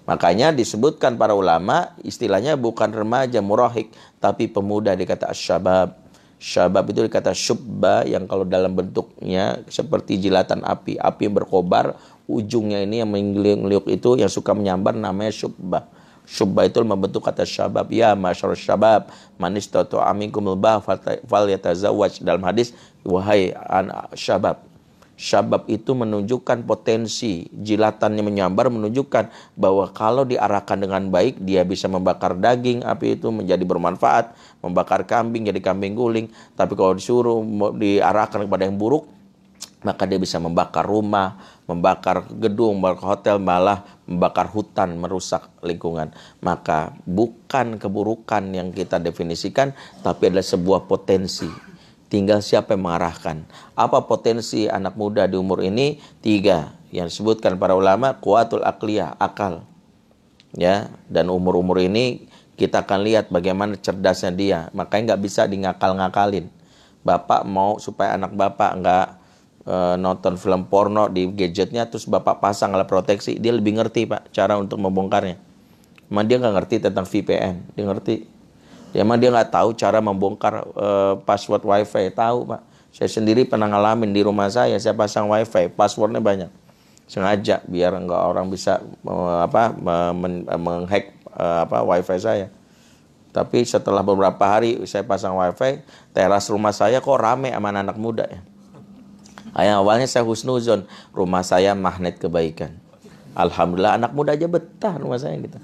[0.08, 3.90] Makanya disebutkan para ulama istilahnya bukan remaja murahik
[4.22, 6.05] tapi pemuda dikata asyabab
[6.36, 11.00] Syabab itu dikata syubba yang kalau dalam bentuknya seperti jilatan api.
[11.00, 11.96] Api yang berkobar,
[12.28, 15.88] ujungnya ini yang mengeliuk itu yang suka menyambar namanya syubba.
[16.26, 17.88] Syubba itu membentuk kata syabab.
[17.94, 19.08] Ya masyarakat syabab.
[19.38, 20.82] Manis toto amikum lebah
[21.26, 22.20] fal yatazawaj.
[22.20, 22.74] Dalam hadis,
[23.06, 23.54] wahai
[24.18, 24.60] syabab
[25.16, 32.36] Syabab itu menunjukkan potensi jilatannya menyambar menunjukkan bahwa kalau diarahkan dengan baik dia bisa membakar
[32.36, 34.36] daging api itu menjadi bermanfaat.
[34.60, 36.28] Membakar kambing jadi kambing guling.
[36.60, 37.40] Tapi kalau disuruh
[37.80, 39.08] diarahkan kepada yang buruk
[39.86, 41.38] maka dia bisa membakar rumah
[41.70, 46.14] membakar gedung membakar hotel malah membakar hutan merusak lingkungan.
[46.42, 51.75] Maka bukan keburukan yang kita definisikan tapi adalah sebuah potensi
[52.06, 53.50] Tinggal siapa yang mengarahkan.
[53.74, 55.98] Apa potensi anak muda di umur ini?
[56.22, 56.78] Tiga.
[56.94, 59.66] Yang disebutkan para ulama, kuatul akliyah, akal.
[60.56, 64.60] Ya, dan umur-umur ini kita akan lihat bagaimana cerdasnya dia.
[64.72, 66.48] Makanya nggak bisa di ngakal-ngakalin.
[67.04, 69.08] Bapak mau supaya anak bapak nggak
[69.68, 74.32] e, nonton film porno di gadgetnya, terus bapak pasang alat proteksi, dia lebih ngerti pak
[74.34, 75.38] cara untuk membongkarnya.
[76.10, 78.16] Cuma dia nggak ngerti tentang VPN, dia ngerti
[78.96, 82.08] Ya emang dia nggak tahu cara membongkar uh, password wifi.
[82.16, 82.64] Tahu pak.
[82.96, 84.80] Saya sendiri pernah ngalamin di rumah saya.
[84.80, 85.68] Saya pasang wifi.
[85.68, 86.48] Passwordnya banyak.
[87.04, 89.76] Sengaja biar nggak orang bisa uh, apa
[90.56, 92.48] menghack uh, wifi saya.
[93.36, 95.84] Tapi setelah beberapa hari saya pasang wifi,
[96.16, 98.40] teras rumah saya kok rame sama anak, -anak muda ya.
[99.60, 102.80] Ayah awalnya saya husnuzon, rumah saya magnet kebaikan.
[103.36, 105.60] Alhamdulillah anak muda aja betah rumah saya gitu.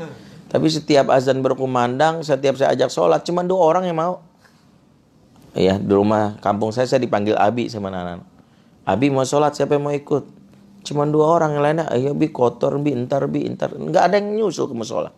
[0.52, 4.20] Tapi setiap azan berkumandang, setiap saya ajak sholat, cuma dua orang yang mau.
[5.56, 8.28] Ya, di rumah kampung saya, saya dipanggil Abi sama anak-anak.
[8.84, 10.28] Abi mau sholat siapa yang mau ikut?
[10.84, 13.72] Cuman dua orang yang lainnya, ayo bi kotor bi entar bi entar.
[13.72, 15.16] Nggak ada yang nyusul ke musola.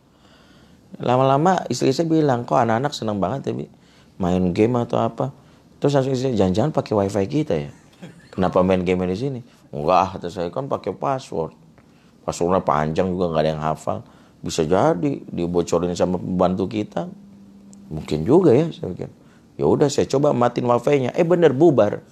[1.01, 3.65] Lama-lama istri saya bilang, kok anak-anak senang banget ya bi
[4.21, 5.33] main game atau apa.
[5.81, 7.71] Terus langsung istri jangan-jangan pakai wifi kita ya.
[8.29, 9.39] Kenapa main game di sini?
[9.73, 11.53] Enggak, kata saya kan pakai password.
[12.23, 13.99] Passwordnya panjang juga nggak ada yang hafal.
[14.43, 17.07] Bisa jadi dibocorin sama pembantu kita.
[17.87, 19.09] Mungkin juga ya, saya pikir.
[19.55, 21.15] Ya udah saya coba matiin wifi-nya.
[21.15, 22.03] Eh bener bubar.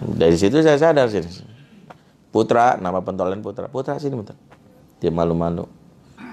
[0.00, 1.20] Dari situ saya sadar sih.
[2.32, 3.68] Putra, nama pentolan Putra.
[3.68, 4.38] Putra sini bentar.
[5.02, 5.68] Dia malu-malu.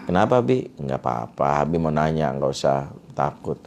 [0.07, 0.71] Kenapa Bi?
[0.79, 3.59] Enggak apa-apa, Bi mau nanya, nggak usah takut.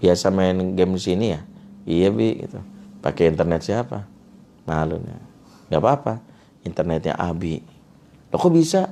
[0.00, 1.40] Biasa main game di sini ya?
[1.84, 2.56] Iya Bi, gitu.
[3.04, 4.08] Pakai internet siapa?
[4.64, 4.96] Malu.
[5.68, 6.24] Nggak apa-apa,
[6.64, 7.60] internetnya Abi.
[8.32, 8.88] Lo kok bisa?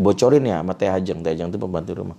[0.00, 1.20] Bocorin ya sama Teh Ajeng.
[1.20, 2.16] Teh Ajeng itu pembantu rumah.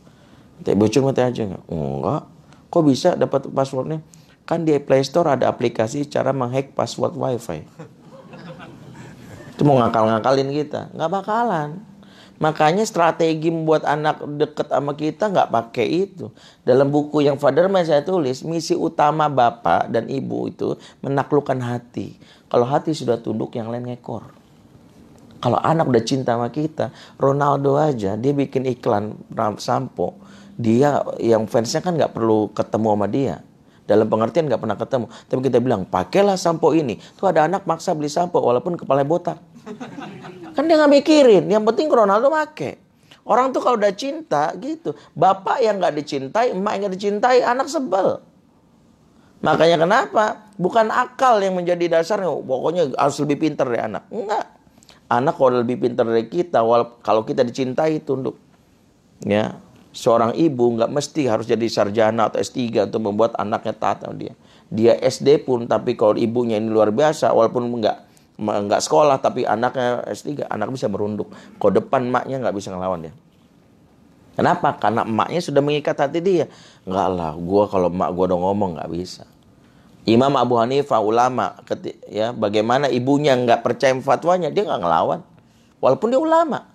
[0.62, 1.58] Teh bocor sama Teh Ajeng?
[1.66, 2.30] Enggak.
[2.70, 4.06] Kok bisa dapat passwordnya?
[4.46, 7.66] Kan di Play Store ada aplikasi cara menghack password WiFi.
[9.58, 10.94] Itu mau ngakal-ngakalin kita.
[10.94, 11.70] Nggak bakalan.
[12.42, 16.34] Makanya strategi membuat anak deket sama kita nggak pakai itu.
[16.66, 20.74] Dalam buku yang Father Man saya tulis, misi utama bapak dan ibu itu
[21.06, 22.18] menaklukkan hati.
[22.50, 24.41] Kalau hati sudah tunduk, yang lain ngekor.
[25.42, 29.18] Kalau anak udah cinta sama kita, Ronaldo aja dia bikin iklan
[29.58, 30.22] sampo,
[30.54, 33.36] dia yang fansnya kan nggak perlu ketemu sama dia.
[33.90, 35.06] Dalam pengertian nggak pernah ketemu.
[35.10, 36.96] Tapi kita bilang, pakailah sampo ini.
[37.18, 39.42] Tuh ada anak maksa beli sampo walaupun kepala botak.
[40.56, 41.50] Kan dia nggak mikirin.
[41.50, 42.78] Yang penting Ronaldo pakai.
[43.28, 44.96] Orang tuh kalau udah cinta gitu.
[45.18, 48.22] Bapak yang nggak dicintai, emak yang nggak dicintai, anak sebel.
[49.42, 50.26] Makanya kenapa?
[50.56, 52.30] Bukan akal yang menjadi dasarnya.
[52.30, 54.06] Pokoknya harus lebih pintar dari anak.
[54.08, 54.61] Enggak.
[55.12, 56.64] Anak kalau lebih pintar dari kita,
[57.04, 58.40] kalau kita dicintai tunduk.
[59.28, 59.60] Ya,
[59.92, 64.34] seorang ibu nggak mesti harus jadi sarjana atau S3 untuk membuat anaknya taat sama dia.
[64.72, 67.98] Dia SD pun, tapi kalau ibunya ini luar biasa, walaupun nggak
[68.40, 71.28] nggak sekolah, tapi anaknya S3, anak bisa merunduk.
[71.60, 73.14] Kalau depan maknya nggak bisa ngelawan dia.
[74.32, 74.80] Kenapa?
[74.80, 76.48] Karena emaknya sudah mengikat hati dia.
[76.88, 79.28] Enggak lah, gua kalau emak gua udah ngomong nggak bisa.
[80.02, 81.62] Imam Abu Hanifah ulama,
[82.10, 85.22] ya bagaimana ibunya nggak percaya fatwanya, dia nggak ngelawan.
[85.78, 86.72] Walaupun dia ulama,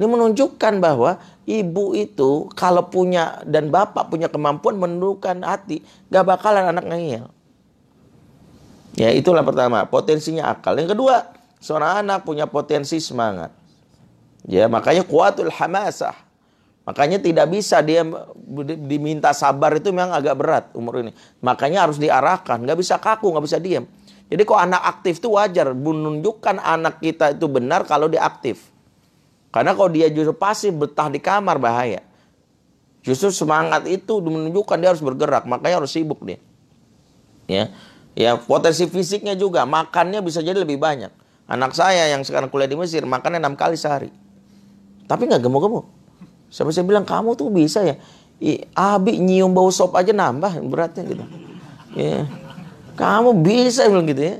[0.00, 6.72] ini menunjukkan bahwa ibu itu kalau punya dan bapak punya kemampuan menundukkan hati, gak bakalan
[6.72, 7.28] anak ngeyel.
[8.96, 10.78] Ya itulah pertama, potensinya akal.
[10.80, 11.28] Yang kedua,
[11.60, 13.52] seorang anak punya potensi semangat.
[14.48, 16.16] Ya makanya kuatul hamasah.
[16.90, 18.02] Makanya tidak bisa dia
[18.82, 21.14] diminta sabar itu memang agak berat umur ini.
[21.38, 23.86] Makanya harus diarahkan, nggak bisa kaku, nggak bisa diam.
[24.26, 28.74] Jadi kok anak aktif itu wajar, menunjukkan anak kita itu benar kalau dia aktif.
[29.54, 32.02] Karena kalau dia justru pasif betah di kamar bahaya.
[33.06, 36.42] Justru semangat itu menunjukkan dia harus bergerak, makanya harus sibuk dia.
[37.46, 37.70] Ya.
[38.18, 41.14] Ya, potensi fisiknya juga, makannya bisa jadi lebih banyak.
[41.46, 44.10] Anak saya yang sekarang kuliah di Mesir, makannya enam kali sehari.
[45.06, 45.99] Tapi nggak gemuk-gemuk.
[46.50, 47.96] Sampai saya bilang, kamu tuh bisa ya.
[48.40, 51.24] I, abi nyium bau sop aja nambah beratnya gitu.
[51.94, 52.26] Ya.
[52.98, 54.36] Kamu bisa bilang gitu ya.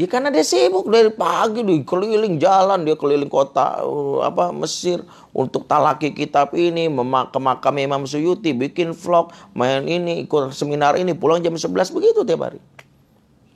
[0.00, 5.04] Ya karena dia sibuk dari pagi dia keliling jalan, dia keliling kota uh, apa Mesir
[5.36, 6.88] untuk talaki kitab ini,
[7.28, 12.24] ke makam Imam Suyuti, bikin vlog, main ini, ikut seminar ini, pulang jam 11 begitu
[12.24, 12.56] tiap hari.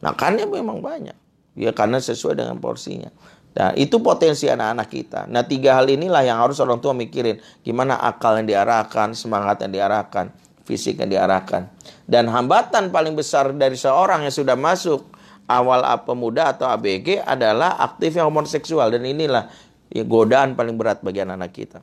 [0.05, 1.17] Nah, kan memang banyak.
[1.57, 3.09] Ya karena sesuai dengan porsinya.
[3.55, 5.21] Nah, itu potensi anak-anak kita.
[5.31, 7.39] Nah, tiga hal inilah yang harus orang tua mikirin.
[7.63, 10.35] Gimana akal yang diarahkan, semangat yang diarahkan,
[10.67, 11.71] fisik yang diarahkan.
[12.03, 15.07] Dan hambatan paling besar dari seorang yang sudah masuk
[15.47, 19.47] awal pemuda atau ABG adalah aktifnya hormon seksual dan inilah
[19.87, 21.79] ya, godaan paling berat bagi anak-anak kita.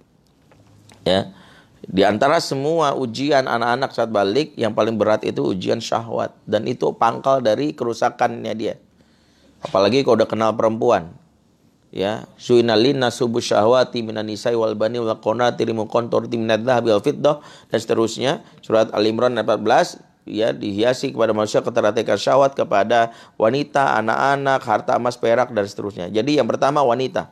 [1.07, 1.31] Ya.
[1.81, 6.93] Di antara semua ujian anak-anak saat balik yang paling berat itu ujian syahwat dan itu
[6.93, 8.75] pangkal dari kerusakannya dia.
[9.65, 11.20] Apalagi kalau udah kenal perempuan.
[11.91, 15.75] Ya, suinalina subuh syahwati minan nisai wal bani wal qanati dan
[17.83, 18.39] seterusnya.
[18.63, 25.17] Surat Al Imran 14 ya dihiasi kepada manusia ketertarikan syahwat kepada wanita, anak-anak, harta emas,
[25.17, 26.07] perak dan seterusnya.
[26.07, 27.27] Jadi yang pertama wanita.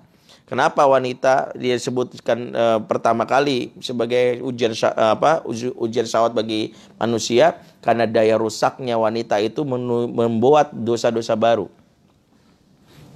[0.49, 5.45] Kenapa wanita dia sebutkan e, pertama kali sebagai ujian e, apa
[5.77, 11.69] ujian syahwat bagi manusia karena daya rusaknya wanita itu membuat dosa-dosa baru.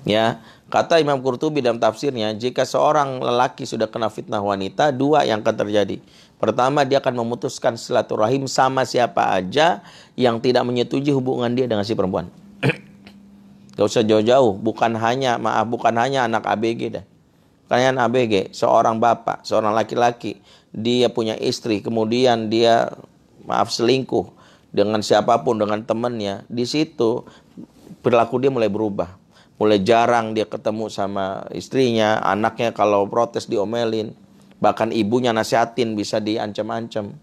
[0.05, 5.45] Ya, kata Imam Qurtubi dalam tafsirnya, jika seorang lelaki sudah kena fitnah wanita, dua yang
[5.45, 6.01] akan terjadi.
[6.41, 9.85] Pertama dia akan memutuskan silaturahim sama siapa aja
[10.17, 12.33] yang tidak menyetujui hubungan dia dengan si perempuan.
[13.77, 17.05] Gak usah jauh-jauh, bukan hanya maaf bukan hanya anak ABG dah.
[17.69, 20.41] Bukan ABG, seorang bapak, seorang laki-laki,
[20.73, 22.89] dia punya istri, kemudian dia
[23.45, 24.25] maaf selingkuh
[24.73, 27.23] dengan siapa pun, dengan temannya, di situ
[28.01, 29.22] perilaku dia mulai berubah.
[29.61, 34.13] Mulai jarang dia ketemu sama istrinya, anaknya kalau protes diomelin,
[34.57, 37.13] bahkan ibunya nasihatin bisa diancam-ancam.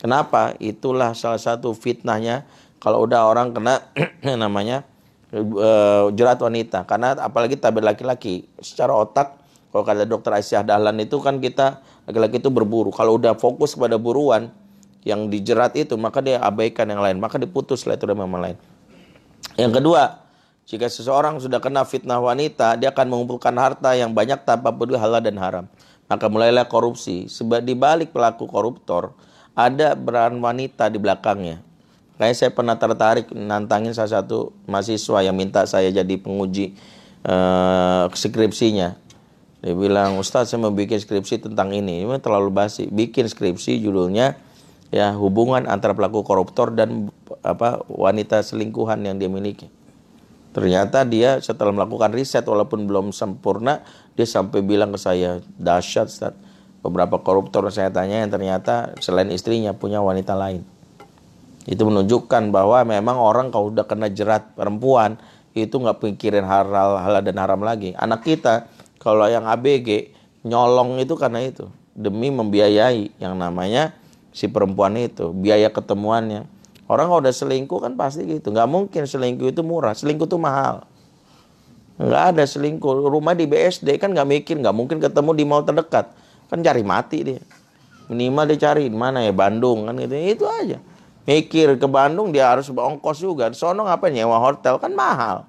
[0.00, 0.56] Kenapa?
[0.62, 2.48] Itulah salah satu fitnahnya
[2.80, 3.84] kalau udah orang kena
[4.42, 4.88] namanya
[5.34, 6.88] uh, jerat wanita.
[6.88, 9.36] Karena apalagi tabir laki-laki, secara otak
[9.70, 12.90] kalau kata dokter Aisyah Dahlan itu kan kita laki-laki itu berburu.
[12.90, 14.50] Kalau udah fokus pada buruan
[15.06, 18.56] yang dijerat itu, maka dia abaikan yang lain, maka diputus lah itu yang lain.
[19.56, 20.20] Yang kedua,
[20.70, 25.18] jika seseorang sudah kena fitnah wanita, dia akan mengumpulkan harta yang banyak tanpa peduli halal
[25.18, 25.66] dan haram.
[26.06, 27.26] Maka mulailah korupsi.
[27.26, 29.10] Sebab di balik pelaku koruptor,
[29.58, 31.58] ada peran wanita di belakangnya.
[32.22, 36.78] Kayak saya pernah tertarik nantangin salah satu mahasiswa yang minta saya jadi penguji
[37.26, 38.94] uh, skripsinya.
[39.66, 42.06] Dia bilang, Ustaz saya mau bikin skripsi tentang ini.
[42.06, 42.86] Ini terlalu basi.
[42.86, 44.38] Bikin skripsi judulnya
[44.94, 47.10] ya hubungan antara pelaku koruptor dan
[47.42, 49.79] apa wanita selingkuhan yang dia miliki.
[50.50, 53.86] Ternyata dia setelah melakukan riset walaupun belum sempurna,
[54.18, 56.34] dia sampai bilang ke saya, dahsyat Ustaz.
[56.80, 60.64] Beberapa koruptor saya tanya yang ternyata selain istrinya punya wanita lain.
[61.68, 65.20] Itu menunjukkan bahwa memang orang kalau udah kena jerat perempuan
[65.52, 67.92] itu nggak pikirin halal, halal dan haram lagi.
[68.00, 73.92] Anak kita kalau yang ABG nyolong itu karena itu demi membiayai yang namanya
[74.32, 76.48] si perempuan itu biaya ketemuannya
[76.90, 78.50] Orang kalau udah selingkuh kan pasti gitu.
[78.50, 79.94] Nggak mungkin selingkuh itu murah.
[79.94, 80.82] Selingkuh itu mahal.
[82.02, 83.06] Nggak ada selingkuh.
[83.06, 84.58] Rumah di BSD kan nggak mikir.
[84.58, 86.10] Nggak mungkin ketemu di mall terdekat.
[86.50, 87.38] Kan cari mati dia.
[88.10, 90.18] Minimal dia cari di mana ya Bandung kan gitu.
[90.18, 90.82] Itu aja.
[91.30, 93.54] Mikir ke Bandung dia harus ongkos juga.
[93.54, 95.46] Sono ngapain nyewa hotel kan mahal.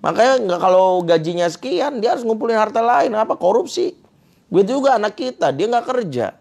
[0.00, 3.12] Makanya nggak kalau gajinya sekian dia harus ngumpulin harta lain.
[3.12, 3.92] Apa korupsi?
[4.48, 6.32] Begitu juga anak kita dia nggak kerja.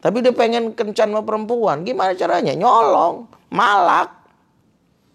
[0.00, 1.84] Tapi dia pengen kencan sama perempuan.
[1.84, 2.56] Gimana caranya?
[2.56, 4.16] Nyolong malak.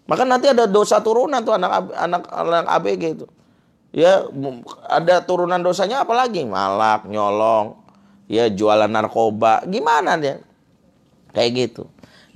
[0.06, 3.26] Maka nanti ada dosa turunan tuh anak anak anak ABG itu.
[3.90, 4.22] Ya
[4.86, 7.80] ada turunan dosanya apalagi malak, nyolong,
[8.30, 10.38] ya jualan narkoba, gimana dia?
[11.32, 11.84] Kayak gitu.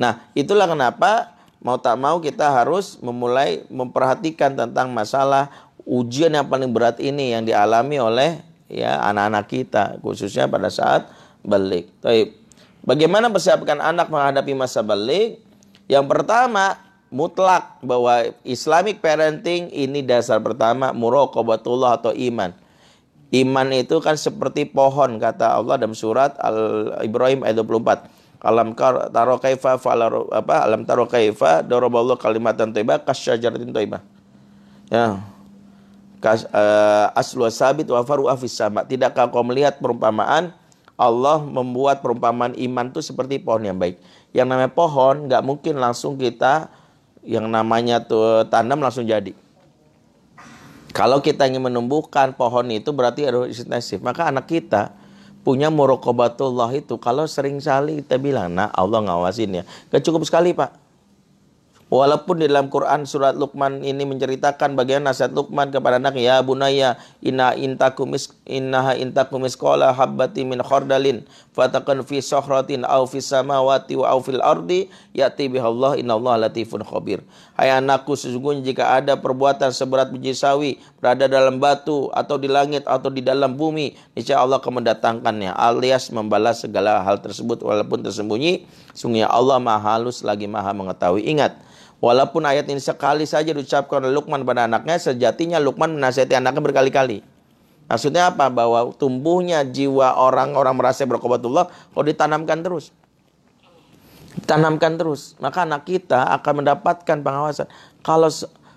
[0.00, 5.52] Nah, itulah kenapa mau tak mau kita harus memulai memperhatikan tentang masalah
[5.84, 11.12] ujian yang paling berat ini yang dialami oleh ya anak-anak kita khususnya pada saat
[11.44, 11.92] balik.
[12.00, 12.40] Baik.
[12.80, 15.44] Bagaimana persiapkan anak menghadapi masa balik?
[15.90, 16.78] Yang pertama,
[17.10, 22.54] mutlak bahwa Islamic parenting ini dasar pertama muraqabatullah atau iman.
[23.34, 28.06] Iman itu kan seperti pohon kata Allah dalam surat Al Ibrahim ayat 24.
[28.40, 28.72] Alam
[29.12, 34.02] taro kaifa falar apa alam taro kaifa daraballahu kalimatan thayyibah kasyajaratin thayyibah.
[34.88, 35.20] Ya.
[36.22, 38.86] Kas, uh, aslu sabit wa faru afis sama.
[38.86, 40.54] Tidakkah kau melihat perumpamaan
[41.00, 43.96] Allah membuat perumpamaan iman itu seperti pohon yang baik
[44.30, 46.70] yang namanya pohon nggak mungkin langsung kita
[47.26, 49.34] yang namanya tuh tanam langsung jadi.
[50.90, 54.02] Kalau kita ingin menumbuhkan pohon itu berarti harus intensif.
[54.02, 54.90] Maka anak kita
[55.46, 59.64] punya murokobatullah itu kalau sering kali kita bilang, nah Allah ngawasin ya.
[59.94, 60.74] Gak cukup sekali pak.
[61.90, 66.94] Walaupun di dalam Quran surat Luqman ini menceritakan bagian nasihat Luqman kepada anaknya, ya bunaya
[67.18, 68.14] inna intakum
[68.46, 74.38] innaha intakum misqala habbati min khardalin fatakan fi sohratin aw fi samawati wa aw fil
[74.40, 77.22] ardi yati bihallah innallaha latifun khabir.
[77.58, 82.86] Hai anakku sesungguhnya jika ada perbuatan seberat biji sawi berada dalam batu atau di langit
[82.86, 88.64] atau di dalam bumi, niscaya Allah akan mendatangkannya alias membalas segala hal tersebut walaupun tersembunyi.
[88.94, 91.26] Sungguh Allah Maha halus lagi Maha mengetahui.
[91.26, 91.58] Ingat,
[92.00, 97.20] Walaupun ayat ini sekali saja diucapkan oleh Lukman pada anaknya, sejatinya Lukman menasihati anaknya berkali-kali.
[97.90, 98.46] Maksudnya apa?
[98.46, 102.94] Bahwa tumbuhnya jiwa orang-orang merasa berkobatullah kalau ditanamkan terus.
[104.38, 105.34] Ditanamkan terus.
[105.42, 107.66] Maka anak kita akan mendapatkan pengawasan.
[108.06, 108.30] Kalau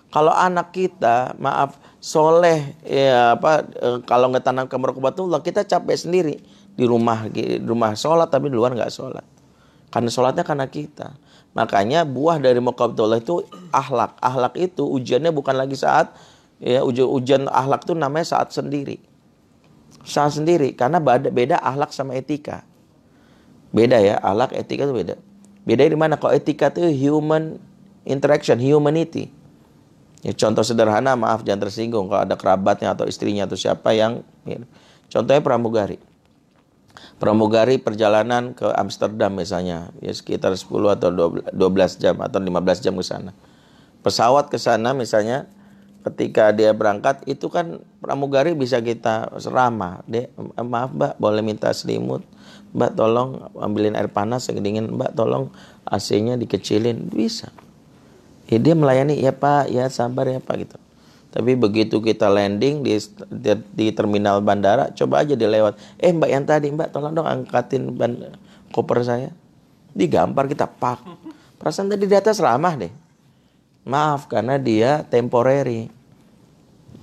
[0.09, 6.35] kalau anak kita, maaf, soleh, ya apa, e, kalau nggak tanamkan berkobatullah, kita capek sendiri
[6.73, 9.25] di rumah di rumah sholat tapi di luar nggak sholat.
[9.93, 11.13] Karena sholatnya karena kita.
[11.53, 14.17] Makanya buah dari muqabdullah itu ahlak.
[14.17, 16.09] Ahlak itu ujiannya bukan lagi saat
[16.63, 19.03] ya ujian, ujian ahlak itu namanya saat sendiri.
[20.07, 22.63] Saat sendiri karena beda, beda ahlak sama etika.
[23.75, 25.15] Beda ya, ahlak etika itu beda.
[25.67, 26.15] Beda di mana?
[26.15, 27.59] Kalau etika itu human
[28.07, 29.27] interaction, humanity.
[30.23, 34.63] Ya, contoh sederhana, maaf jangan tersinggung kalau ada kerabatnya atau istrinya atau siapa yang ya.
[35.11, 35.99] contohnya pramugari
[37.23, 41.09] pramugari perjalanan ke Amsterdam misalnya ya sekitar 10 atau
[41.55, 43.31] 12 jam atau 15 jam ke sana.
[44.03, 45.47] Pesawat ke sana misalnya
[46.03, 50.03] ketika dia berangkat itu kan pramugari bisa kita ramah.
[50.05, 50.27] Dia
[50.59, 52.21] maaf Mbak, boleh minta selimut.
[52.75, 54.91] Mbak tolong ambilin air panas yang dingin.
[54.91, 55.49] Mbak tolong
[55.87, 57.07] AC-nya dikecilin.
[57.07, 57.49] Bisa.
[58.51, 60.77] Ya, dia melayani ya Pak, ya sabar ya Pak gitu.
[61.33, 62.93] Tapi begitu kita landing di,
[63.33, 65.81] di, di terminal bandara, coba aja dilewat.
[65.97, 68.37] Eh mbak yang tadi, mbak tolong dong angkatin ban,
[68.69, 69.33] koper saya.
[69.97, 71.01] Digampar kita pak.
[71.57, 72.93] Perasaan tadi di atas ramah deh.
[73.83, 75.91] Maaf karena dia temporary.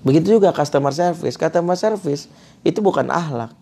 [0.01, 1.37] Begitu juga customer service.
[1.37, 2.27] Customer service
[2.65, 3.53] itu bukan ahlak.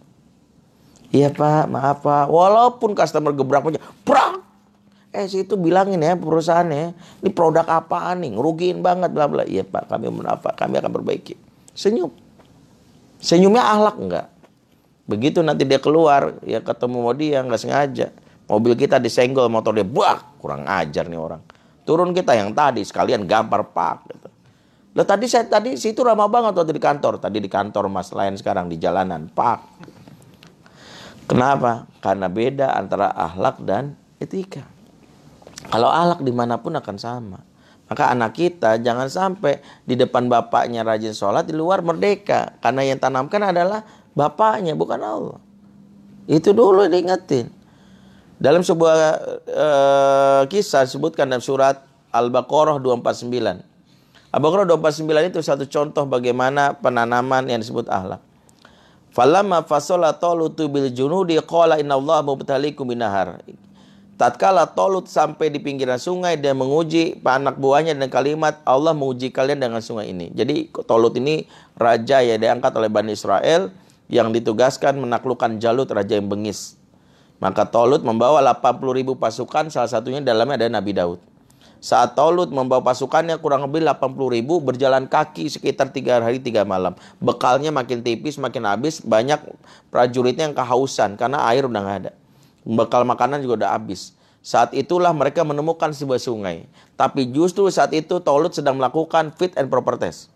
[1.09, 2.29] Iya pak, maaf pak.
[2.29, 4.45] Walaupun customer gebrak punya, prak.
[5.09, 6.93] Eh situ bilangin ya perusahaannya,
[7.25, 9.43] ini produk apaan nih, ngerugiin banget bla bla.
[9.49, 11.35] Iya pak, kami menapa, kami akan perbaiki.
[11.73, 12.13] Senyum.
[13.19, 14.27] Senyumnya ahlak enggak?
[15.09, 18.13] Begitu nanti dia keluar, ya ketemu dia nggak sengaja.
[18.45, 21.41] Mobil kita disenggol, motor dia, buak, kurang ajar nih orang.
[21.89, 23.97] Turun kita yang tadi sekalian gampar pak.
[24.13, 24.29] Gitu.
[24.93, 27.17] Loh tadi saya tadi situ ramah banget waktu di kantor.
[27.17, 29.65] Tadi di kantor mas lain sekarang di jalanan pak.
[31.25, 31.89] Kenapa?
[32.05, 34.69] Karena beda antara ahlak dan etika.
[35.73, 37.41] Kalau ahlak di mana pun akan sama.
[37.89, 42.61] Maka anak kita jangan sampai di depan bapaknya rajin sholat, di luar merdeka.
[42.61, 43.81] Karena yang tanamkan adalah
[44.13, 45.41] bapaknya, bukan Allah.
[46.29, 47.49] Itu dulu diingetin.
[48.39, 48.97] Dalam sebuah
[49.51, 51.83] uh, kisah disebutkan dalam surat
[52.15, 53.67] Al-Baqarah 249.
[54.31, 58.23] Al-Baqarah 249 itu satu contoh bagaimana penanaman yang disebut ahlak.
[59.11, 63.43] Falamma fasola tolutu bil junudi qala inna Allah mubtalikum binahar.
[64.19, 69.63] Tatkala Tolut sampai di pinggiran sungai dan menguji anak buahnya dan kalimat Allah menguji kalian
[69.63, 70.35] dengan sungai ini.
[70.35, 71.47] Jadi Tolut ini
[71.79, 73.71] raja ya diangkat oleh Bani Israel
[74.11, 76.78] yang ditugaskan menaklukkan Jalut raja yang bengis.
[77.39, 81.23] Maka Tolut membawa 80 ribu pasukan salah satunya dalamnya ada Nabi Daud.
[81.79, 86.99] Saat Tolut membawa pasukannya kurang lebih 80 ribu berjalan kaki sekitar tiga hari tiga malam.
[87.23, 88.99] Bekalnya makin tipis, makin habis.
[88.99, 89.39] Banyak
[89.95, 92.13] prajuritnya yang kehausan karena air udah nggak ada.
[92.67, 94.19] Bekal makanan juga udah habis.
[94.43, 96.67] Saat itulah mereka menemukan sebuah sungai.
[96.99, 100.35] Tapi justru saat itu Tolut sedang melakukan fit and proper test.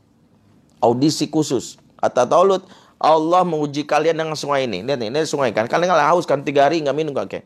[0.79, 1.75] Audisi khusus.
[1.99, 2.67] Kata Tolut,
[3.03, 4.87] Allah menguji kalian dengan sungai ini.
[4.87, 5.67] Lihat nih, ini sungai kan.
[5.67, 7.27] Kalian nggak haus kan tiga hari nggak minum oke.
[7.27, 7.43] Okay.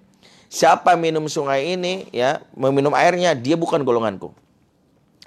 [0.53, 4.31] Siapa minum sungai ini ya, meminum airnya, dia bukan golonganku.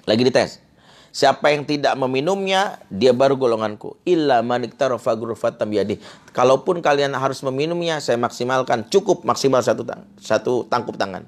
[0.06, 0.62] Lagi dites.
[1.10, 3.98] Siapa yang tidak meminumnya, dia baru golonganku.
[4.06, 5.98] Illa maniktarafa ghurfatan biyadi.
[6.30, 11.26] Kalaupun kalian harus meminumnya, saya maksimalkan cukup maksimal satu tang satu tangkup tangan.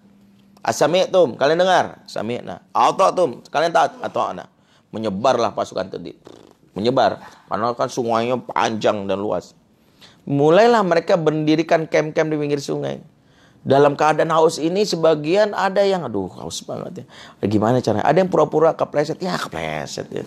[0.62, 2.06] Asami'tum, kalian dengar?
[2.06, 2.62] Sami'na.
[2.70, 4.46] Ata'tum, kalian taat atau ana.
[4.94, 6.14] Menyebarlah pasukan tadi.
[6.72, 7.20] Menyebar.
[7.48, 9.52] Karena kan sungainya panjang dan luas.
[10.24, 13.02] Mulailah mereka mendirikan kem-kem di pinggir sungai
[13.62, 17.04] dalam keadaan haus ini sebagian ada yang aduh haus banget ya.
[17.46, 18.06] Gimana caranya?
[18.06, 20.22] Ada yang pura-pura kepleset, ya kepleset ya.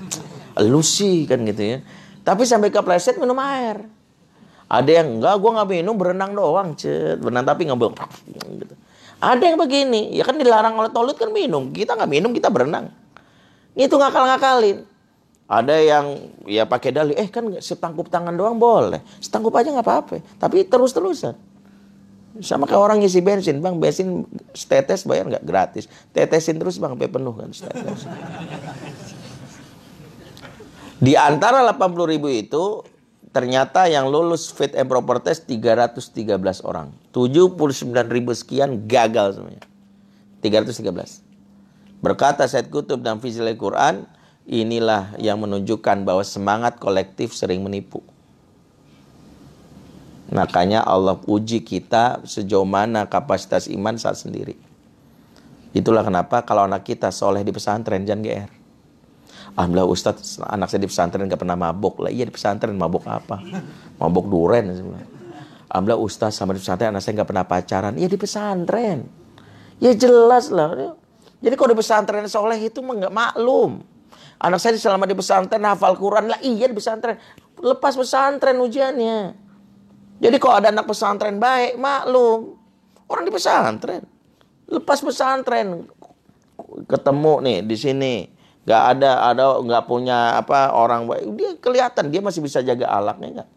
[0.64, 1.78] Lu sih kan gitu ya.
[2.24, 3.84] Tapi sampai kepleset minum air.
[4.66, 7.22] Ada yang enggak, gua nggak minum berenang doang, cet.
[7.22, 7.78] Berenang tapi nggak
[8.66, 8.76] gitu.
[9.22, 11.70] Ada yang begini, ya kan dilarang oleh tolut kan minum.
[11.70, 12.89] Kita nggak minum, kita berenang.
[13.78, 14.95] Itu ngakal-ngakalin.
[15.46, 16.06] Ada yang
[16.50, 19.06] ya pakai dalih, eh kan setangkup tangan doang boleh.
[19.22, 20.18] Setangkup aja nggak apa-apa.
[20.41, 21.38] Tapi terus-terusan.
[22.41, 25.86] Sama kayak orang ngisi bensin, bang bensin tetes bayar nggak gratis.
[26.12, 28.10] Tetesin terus bang, sampai penuh kan tetes.
[30.98, 32.82] Di antara 80 ribu itu
[33.36, 36.96] ternyata yang lulus fit and proper test 313 orang.
[37.14, 37.60] 79
[38.08, 39.64] ribu sekian gagal semuanya.
[40.41, 41.22] 313.
[42.00, 44.08] Berkata Said Kutub dan Fizil Quran,
[44.46, 48.02] inilah yang menunjukkan bahwa semangat kolektif sering menipu.
[50.30, 54.58] Makanya Allah uji kita sejauh mana kapasitas iman saat sendiri.
[55.76, 58.52] Itulah kenapa kalau anak kita soleh di pesantren jangan GR.
[59.56, 62.02] Alhamdulillah Ustadz anak saya di pesantren gak pernah mabuk.
[62.02, 63.43] Lah iya di pesantren mabuk apa?
[64.02, 64.72] Mabuk duren.
[65.70, 67.93] Alhamdulillah Ustadz sama di pesantren anak saya gak pernah pacaran.
[67.96, 69.06] Iya di pesantren.
[69.78, 70.96] Ya jelas lah.
[71.43, 73.95] Jadi kalau di pesantren soleh itu mah gak maklum.
[74.39, 77.15] Anak saya selama di pesantren hafal Quran lah iya di pesantren.
[77.59, 79.33] Lepas pesantren ujiannya.
[80.19, 82.55] Jadi kalau ada anak pesantren baik, maklum.
[83.07, 84.03] Orang di pesantren.
[84.67, 85.88] Lepas pesantren
[86.88, 88.13] ketemu nih di sini
[88.65, 93.41] nggak ada ada nggak punya apa orang baik dia kelihatan dia masih bisa jaga alaknya
[93.41, 93.49] nggak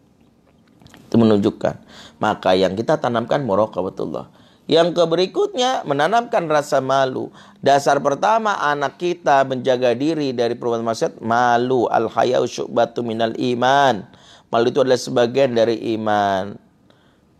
[1.08, 1.74] itu menunjukkan
[2.20, 4.28] maka yang kita tanamkan muraqabatullah
[4.68, 7.32] yang keberikutnya menanamkan rasa malu
[7.64, 14.04] dasar pertama anak kita menjaga diri dari perbuatan maksiat malu al hayau syu'batu minal iman
[14.48, 16.56] Malu itu adalah sebagian dari iman.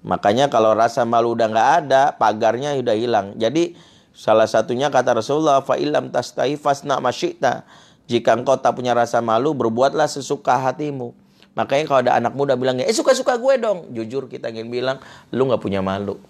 [0.04, 3.26] Makanya kalau rasa malu udah nggak ada, pagarnya udah hilang.
[3.40, 3.72] Jadi
[4.12, 7.64] salah satunya kata Rasulullah, fa'ilam tastahi fasna masyita.
[8.08, 11.16] Jika engkau tak punya rasa malu, berbuatlah sesuka hatimu.
[11.56, 13.88] Makanya kalau ada anak muda bilangnya, eh suka-suka gue dong.
[13.96, 14.96] Jujur kita ingin bilang,
[15.32, 16.20] lu nggak punya malu.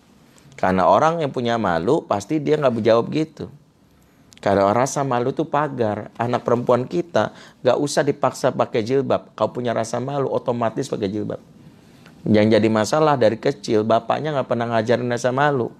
[0.58, 3.46] Karena orang yang punya malu, pasti dia nggak berjawab gitu.
[4.38, 6.14] Karena rasa malu itu pagar.
[6.14, 9.34] Anak perempuan kita gak usah dipaksa pakai jilbab.
[9.34, 11.42] Kau punya rasa malu, otomatis pakai jilbab.
[12.26, 15.74] Yang jadi masalah dari kecil, bapaknya gak pernah ngajarin rasa malu.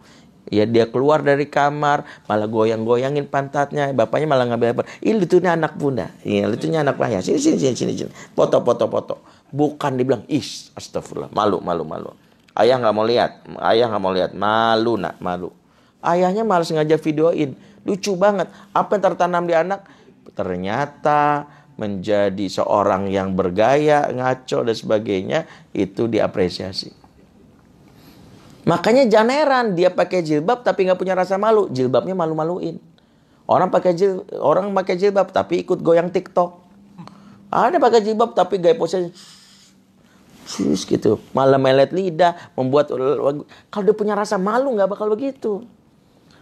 [0.48, 3.92] Ya dia keluar dari kamar, malah goyang-goyangin pantatnya.
[3.94, 4.84] Bapaknya malah ngambil apa?
[5.04, 6.10] Ini lucunya anak bunda.
[6.24, 7.20] Iya, lucunya anak ayah.
[7.20, 8.10] Sini, sini, sini, sini, sini.
[8.32, 9.14] Foto, foto, foto.
[9.52, 11.30] Bukan dibilang, is, astagfirullah.
[11.36, 12.10] Malu, malu, malu.
[12.58, 13.46] Ayah nggak mau lihat.
[13.62, 14.34] Ayah nggak mau lihat.
[14.34, 15.54] Malu, nak, malu.
[16.02, 17.54] Ayahnya malah sengaja videoin
[17.88, 18.52] Lucu banget.
[18.76, 19.88] Apa yang tertanam di anak?
[20.36, 21.48] Ternyata
[21.80, 26.92] menjadi seorang yang bergaya, ngaco dan sebagainya itu diapresiasi.
[28.68, 31.72] Makanya jangan heran dia pakai jilbab tapi nggak punya rasa malu.
[31.72, 32.76] Jilbabnya malu-maluin.
[33.48, 36.68] Orang pakai jil, orang pakai jilbab tapi ikut goyang TikTok.
[37.48, 39.08] Ada pakai jilbab tapi gaya pose
[40.48, 41.20] sus gitu.
[41.36, 42.88] Malah melet lidah, membuat
[43.68, 45.68] kalau dia punya rasa malu nggak bakal begitu.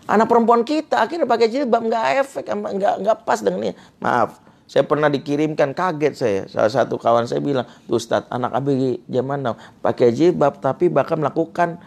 [0.07, 3.75] Anak perempuan kita akhirnya pakai jilbab nggak efek, nggak nggak pas dengan ini.
[3.99, 4.39] Maaf,
[4.71, 6.41] saya pernah dikirimkan kaget saya.
[6.47, 11.83] Salah satu kawan saya bilang, Ustaz, anak ABG zaman now pakai jilbab tapi bahkan melakukan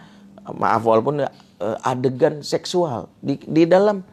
[0.51, 4.03] maaf walaupun uh, adegan seksual di di dalam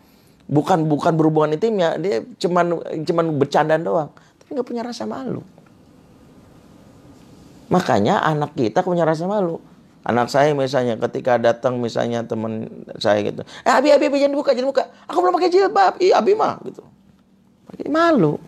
[0.46, 5.42] bukan bukan berhubungan intimnya, dia cuman cuman bercandaan doang, tapi nggak punya rasa malu.
[7.66, 9.58] Makanya anak kita punya rasa malu.
[10.06, 12.70] Anak saya misalnya ketika datang misalnya teman
[13.02, 13.42] saya gitu.
[13.66, 14.84] Eh Abi, Abi, Abi jangan buka, jangan buka.
[15.10, 15.98] Aku belum pakai jilbab.
[15.98, 16.86] Iya Abi mah gitu.
[17.66, 18.38] Pakai malu.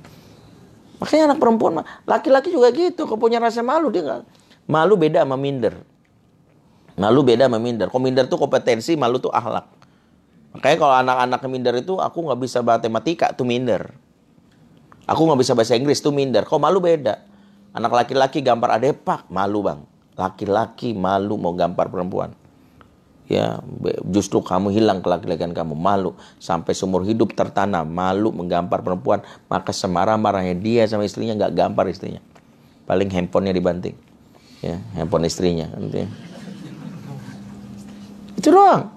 [1.02, 1.86] Makanya anak perempuan mah.
[2.06, 3.10] Laki-laki juga gitu.
[3.10, 4.22] Kau punya rasa malu dia nggak.
[4.70, 5.74] Malu beda sama minder.
[6.94, 7.90] Malu beda sama minder.
[7.90, 9.66] Kalau minder tuh kompetensi, malu tuh akhlak.
[10.54, 13.90] Makanya kalau anak-anak minder itu aku nggak bisa matematika tuh minder.
[15.10, 16.46] Aku nggak bisa bahasa Inggris tuh minder.
[16.46, 17.18] Kok malu beda.
[17.76, 19.80] Anak laki-laki gambar adepak, malu bang.
[20.18, 22.32] Laki-laki malu mau gampar perempuan.
[23.28, 23.60] Ya,
[24.08, 26.16] justru kamu hilang kelaki-lakian kamu malu.
[26.40, 29.20] Sampai seumur hidup tertanam malu menggampar perempuan.
[29.52, 32.24] Maka semarah-marahnya dia sama istrinya nggak gampar istrinya.
[32.88, 33.94] Paling handphonenya dibanting.
[34.64, 36.08] Ya handphone istrinya ya.
[38.34, 38.90] itu doang.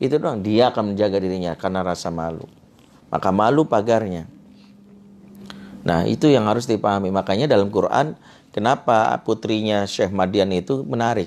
[0.00, 0.40] Itu doang.
[0.40, 2.48] Dia akan menjaga dirinya karena rasa malu.
[3.12, 4.26] Maka malu pagarnya
[5.84, 8.16] nah itu yang harus dipahami makanya dalam Quran
[8.54, 11.26] Kenapa putrinya Syekh Madian itu menarik?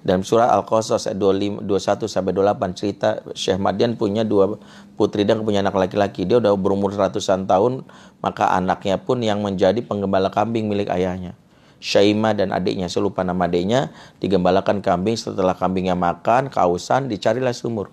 [0.00, 1.68] Dalam surah Al-Qasas ayat 21
[2.08, 4.56] sampai 28 cerita Syekh Madian punya dua
[4.96, 6.24] putri dan punya anak laki-laki.
[6.24, 7.84] Dia udah berumur ratusan tahun,
[8.24, 11.36] maka anaknya pun yang menjadi penggembala kambing milik ayahnya.
[11.76, 13.92] Syaima dan adiknya, saya lupa nama adiknya,
[14.24, 17.92] digembalakan kambing setelah kambingnya makan, kausan, dicarilah sumur.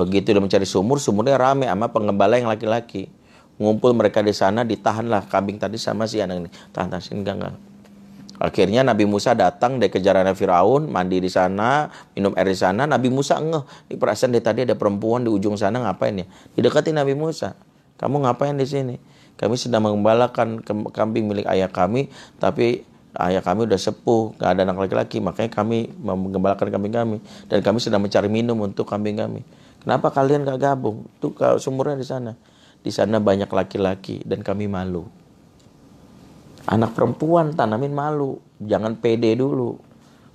[0.00, 3.12] Begitu dia mencari sumur, sumurnya rame sama penggembala yang laki-laki.
[3.58, 6.50] Ngumpul mereka di sana, ditahanlah kambing tadi sama si anak ini.
[6.70, 7.54] Tahan, tahan, enggak, enggak
[8.38, 12.86] Akhirnya Nabi Musa datang dari kejaran Firaun, mandi di sana, minum air di sana.
[12.86, 16.26] Nabi Musa ngeh, di perasaan dari tadi ada perempuan di ujung sana ngapain ya?
[16.54, 17.58] Didekati Nabi Musa.
[17.98, 18.94] Kamu ngapain di sini?
[19.34, 20.62] Kami sedang mengembalakan
[20.94, 22.86] kambing milik ayah kami, tapi
[23.18, 27.16] ayah kami udah sepuh, gak ada anak laki-laki, makanya kami mengembalakan kambing kami.
[27.50, 29.42] Dan kami sedang mencari minum untuk kambing kami.
[29.82, 31.10] Kenapa kalian gak gabung?
[31.18, 32.38] Tuh sumurnya di sana.
[32.82, 35.06] Di sana banyak laki-laki dan kami malu.
[36.68, 39.80] Anak perempuan tanamin malu, jangan pede dulu.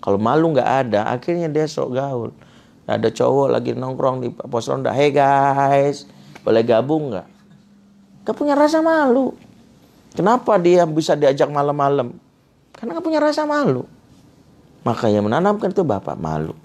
[0.03, 2.29] Kalau malu nggak ada, akhirnya dia sok gaul.
[2.83, 6.03] Ada cowok lagi nongkrong di pos ronda, hey guys,
[6.43, 7.27] boleh gabung nggak?
[8.23, 9.35] Gak punya rasa malu.
[10.15, 12.15] Kenapa dia bisa diajak malam-malam?
[12.75, 13.83] Karena gak punya rasa malu.
[14.83, 16.55] Makanya menanamkan itu bapak malu.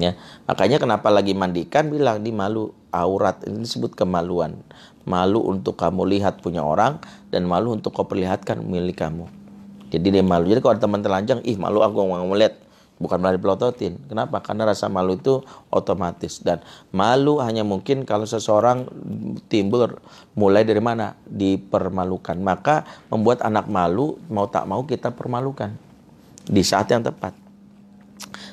[0.00, 0.16] Ya,
[0.48, 3.40] makanya kenapa lagi mandikan bilang di malu aurat.
[3.42, 4.60] Ini disebut kemaluan.
[5.02, 7.02] Malu untuk kamu lihat punya orang
[7.34, 9.26] dan malu untuk kau perlihatkan milik kamu.
[9.90, 10.46] Jadi dia malu.
[10.46, 12.54] Jadi kalau ada teman telanjang ih malu aku mau melihat
[13.02, 14.38] bukan malah dipelototin kenapa?
[14.38, 15.42] Karena rasa malu itu
[15.74, 16.38] otomatis.
[16.38, 16.62] Dan
[16.94, 18.86] malu hanya mungkin kalau seseorang
[19.50, 19.98] timbul
[20.38, 21.18] mulai dari mana?
[21.26, 22.38] Dipermalukan.
[22.38, 25.74] Maka membuat anak malu mau tak mau kita permalukan.
[26.46, 27.41] Di saat yang tepat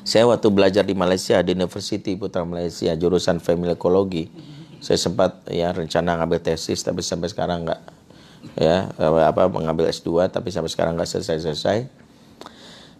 [0.09, 4.25] saya waktu belajar di Malaysia di University Putra Malaysia jurusan family ekologi
[4.79, 7.81] saya sempat ya rencana ngambil tesis tapi sampai sekarang nggak
[8.55, 8.87] ya
[9.27, 12.07] apa mengambil S2 tapi sampai sekarang nggak selesai-selesai.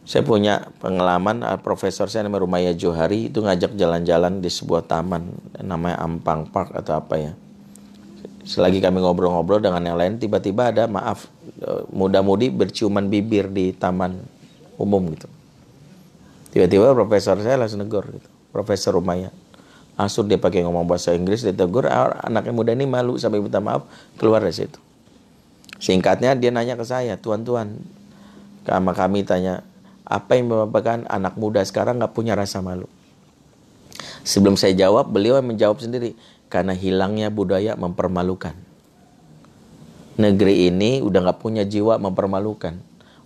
[0.10, 5.30] Saya punya pengalaman uh, profesor saya namanya Rumaya Johari itu ngajak jalan-jalan di sebuah taman
[5.62, 7.32] namanya Ampang Park atau apa ya.
[8.42, 11.30] Selagi kami ngobrol-ngobrol dengan yang lain tiba-tiba ada maaf
[11.62, 14.18] uh, muda-mudi berciuman bibir di taman
[14.82, 15.30] umum gitu.
[16.50, 18.30] Tiba-tiba profesor saya langsung negor gitu.
[18.50, 19.30] Profesor Rumaya
[20.00, 23.60] Asur dia pakai ngomong bahasa Inggris, dia tegur, ah, anaknya muda ini malu sampai minta
[23.60, 23.84] maaf,
[24.16, 24.80] keluar dari situ.
[25.76, 27.84] Singkatnya dia nanya ke saya, tuan-tuan,
[28.64, 29.60] sama kami tanya,
[30.08, 32.88] apa yang menyebabkan anak muda sekarang nggak punya rasa malu?
[34.24, 36.16] Sebelum saya jawab, beliau yang menjawab sendiri.
[36.48, 38.56] Karena hilangnya budaya mempermalukan.
[40.16, 42.80] Negeri ini udah nggak punya jiwa mempermalukan.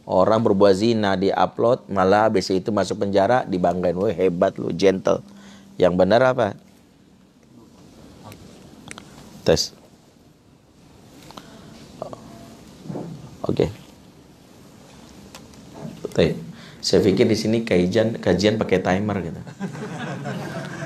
[0.04, 5.24] Orang berbuat zina di upload malah habis itu masuk penjara dibanggain, wah hebat lu, gentle.
[5.80, 6.60] Yang benar apa?
[9.47, 9.72] Tes.
[13.43, 13.68] Oke.
[16.12, 16.36] Okay.
[16.84, 19.39] Saya pikir di sini kajian kajian pakai timer gitu.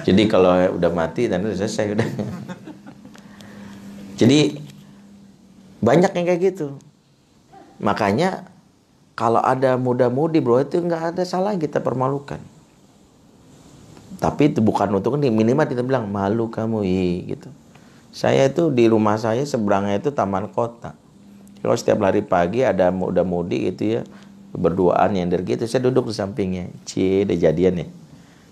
[0.06, 2.10] Jadi kalau udah mati dan udah selesai udah.
[4.22, 4.62] Jadi
[5.82, 6.78] banyak yang kayak gitu.
[7.82, 8.46] Makanya
[9.18, 12.38] kalau ada muda-mudi bro itu nggak ada salah kita permalukan.
[14.22, 17.50] Tapi itu bukan untuk ini minimal kita bilang malu kamu i gitu.
[18.14, 20.94] Saya itu di rumah saya seberangnya itu taman kota.
[21.66, 24.02] Kalau setiap hari pagi ada muda-mudi gitu ya
[24.54, 26.70] berduaan yang dari gitu saya duduk di sampingnya.
[26.86, 27.88] Cie, udah jadian ya.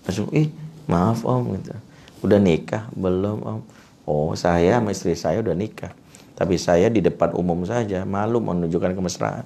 [0.06, 0.50] Langsung ih
[0.86, 1.74] maaf om gitu
[2.22, 3.60] udah nikah belum om
[4.06, 5.92] oh saya sama istri saya udah nikah
[6.38, 9.44] tapi saya di depan umum saja malu menunjukkan kemesraan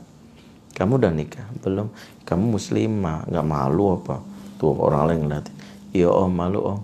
[0.80, 1.92] kamu udah nikah belum
[2.24, 4.24] kamu muslimah nggak malu apa
[4.56, 5.54] tuh orang lain ngeliatin
[5.92, 6.80] iya om malu om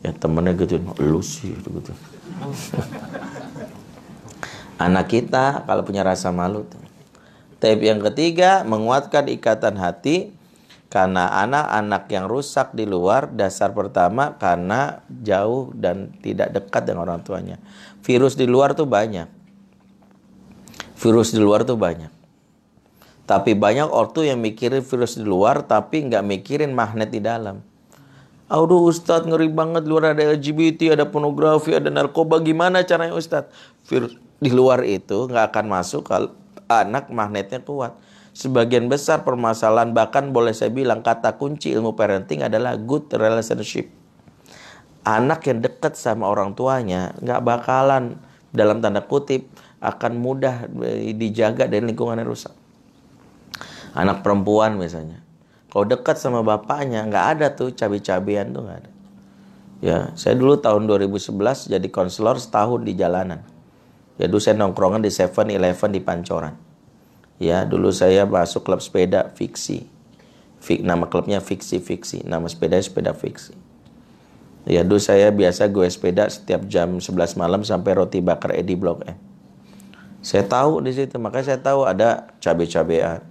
[0.00, 1.92] ya temennya gitu lu sih gitu
[4.78, 6.64] anak kita kalau punya rasa malu.
[7.58, 10.30] Tapi yang ketiga menguatkan ikatan hati
[10.88, 17.20] karena anak-anak yang rusak di luar dasar pertama karena jauh dan tidak dekat dengan orang
[17.26, 17.58] tuanya.
[18.06, 19.26] Virus di luar tuh banyak.
[20.94, 22.17] Virus di luar tuh banyak.
[23.28, 27.60] Tapi banyak ortu yang mikirin virus di luar tapi nggak mikirin magnet di dalam.
[28.48, 32.40] Aduh Ustadz ngeri banget luar ada LGBT, ada pornografi, ada narkoba.
[32.40, 33.52] Gimana caranya Ustadz?
[33.84, 36.32] Virus di luar itu nggak akan masuk kalau
[36.72, 37.92] anak magnetnya kuat
[38.38, 43.90] sebagian besar permasalahan bahkan boleh saya bilang kata kunci ilmu parenting adalah good relationship.
[45.02, 48.16] Anak yang dekat sama orang tuanya nggak bakalan
[48.54, 49.50] dalam tanda kutip
[49.82, 50.70] akan mudah
[51.18, 52.54] dijaga dari lingkungan yang rusak.
[53.98, 55.18] Anak perempuan misalnya,
[55.74, 58.90] kalau dekat sama bapaknya nggak ada tuh cabai-cabian tuh nggak ada.
[59.82, 63.42] Ya, saya dulu tahun 2011 jadi konselor setahun di jalanan.
[64.18, 66.68] Ya dulu saya nongkrongan di 7-Eleven di Pancoran
[67.38, 69.86] Ya, dulu saya masuk klub sepeda fiksi.
[70.58, 72.26] Fik, nama klubnya fiksi fiksi.
[72.26, 73.54] Nama sepeda sepeda fiksi.
[74.66, 79.06] Ya, dulu saya biasa gue sepeda setiap jam 11 malam sampai roti bakar Edi Blok
[79.06, 79.14] M.
[80.18, 83.22] Saya tahu di situ, makanya saya tahu ada cabe-cabean.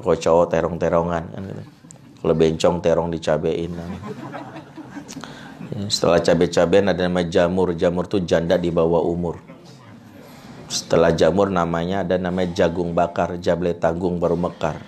[0.00, 1.62] Kalau cowok terong-terongan kan gitu.
[2.20, 3.70] Kalau bencong terong dicabein.
[3.72, 3.90] Kan.
[5.70, 7.72] Ya, setelah cabe-cabean ada nama jamur.
[7.72, 9.40] Jamur tuh janda di bawah umur.
[10.70, 14.78] Setelah jamur namanya ada namanya jagung bakar, jable tanggung baru mekar.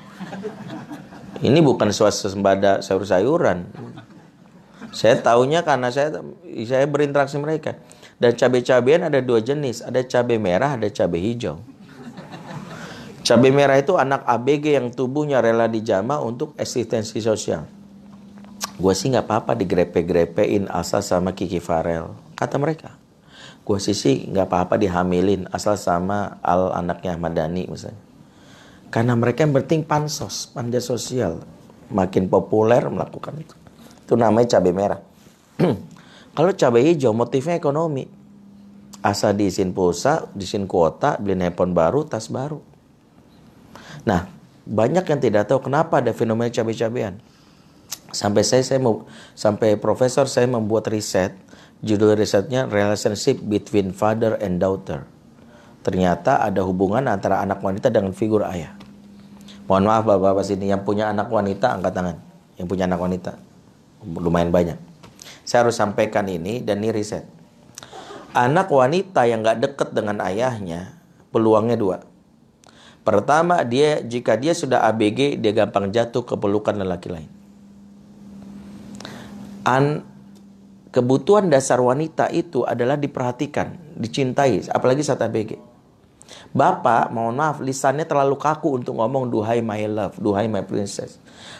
[1.42, 3.66] Ini bukan swasembada sayur-sayuran.
[4.94, 6.22] Saya tahunya karena saya
[6.68, 7.74] saya berinteraksi mereka.
[8.22, 11.58] Dan cabai-cabean ada dua jenis, ada cabai merah, ada cabai hijau.
[13.22, 17.70] Cabai merah itu anak ABG yang tubuhnya rela dijama untuk eksistensi sosial.
[18.74, 22.98] Gue sih nggak apa-apa digrepe-grepein asal sama Kiki Farel, kata mereka.
[23.62, 28.02] Gue sisi nggak apa-apa dihamilin asal sama al anaknya Ahmad Dhani misalnya.
[28.90, 31.46] Karena mereka yang penting pansos panja sosial.
[31.94, 33.54] Makin populer melakukan itu.
[34.02, 35.00] Itu namanya cabai merah.
[36.36, 38.02] Kalau cabai hijau motifnya ekonomi.
[38.98, 42.71] Asal diisin pulsa diisin kuota beli handphone baru tas baru
[44.02, 44.26] nah
[44.62, 47.18] banyak yang tidak tahu kenapa ada fenomena cabai-cabean
[48.14, 48.78] sampai saya saya
[49.34, 51.34] sampai profesor saya membuat riset
[51.82, 55.02] Judul risetnya Relationship Between Father and Daughter.
[55.82, 58.70] Ternyata ada hubungan antara anak wanita dengan figur ayah.
[59.66, 62.16] Mohon maaf bapak-bapak sini yang punya anak wanita angkat tangan.
[62.54, 63.34] Yang punya anak wanita
[64.06, 64.78] lumayan banyak.
[65.42, 67.26] Saya harus sampaikan ini dan ini riset.
[68.30, 70.94] Anak wanita yang gak deket dengan ayahnya
[71.34, 71.98] peluangnya dua.
[73.02, 77.30] Pertama dia jika dia sudah ABG dia gampang jatuh ke pelukan lelaki lain.
[79.66, 80.06] An
[80.94, 85.58] kebutuhan dasar wanita itu adalah diperhatikan, dicintai, apalagi saat ABG.
[86.52, 91.16] Bapak, mohon maaf, lisannya terlalu kaku untuk ngomong duhai my love, duhai my princess.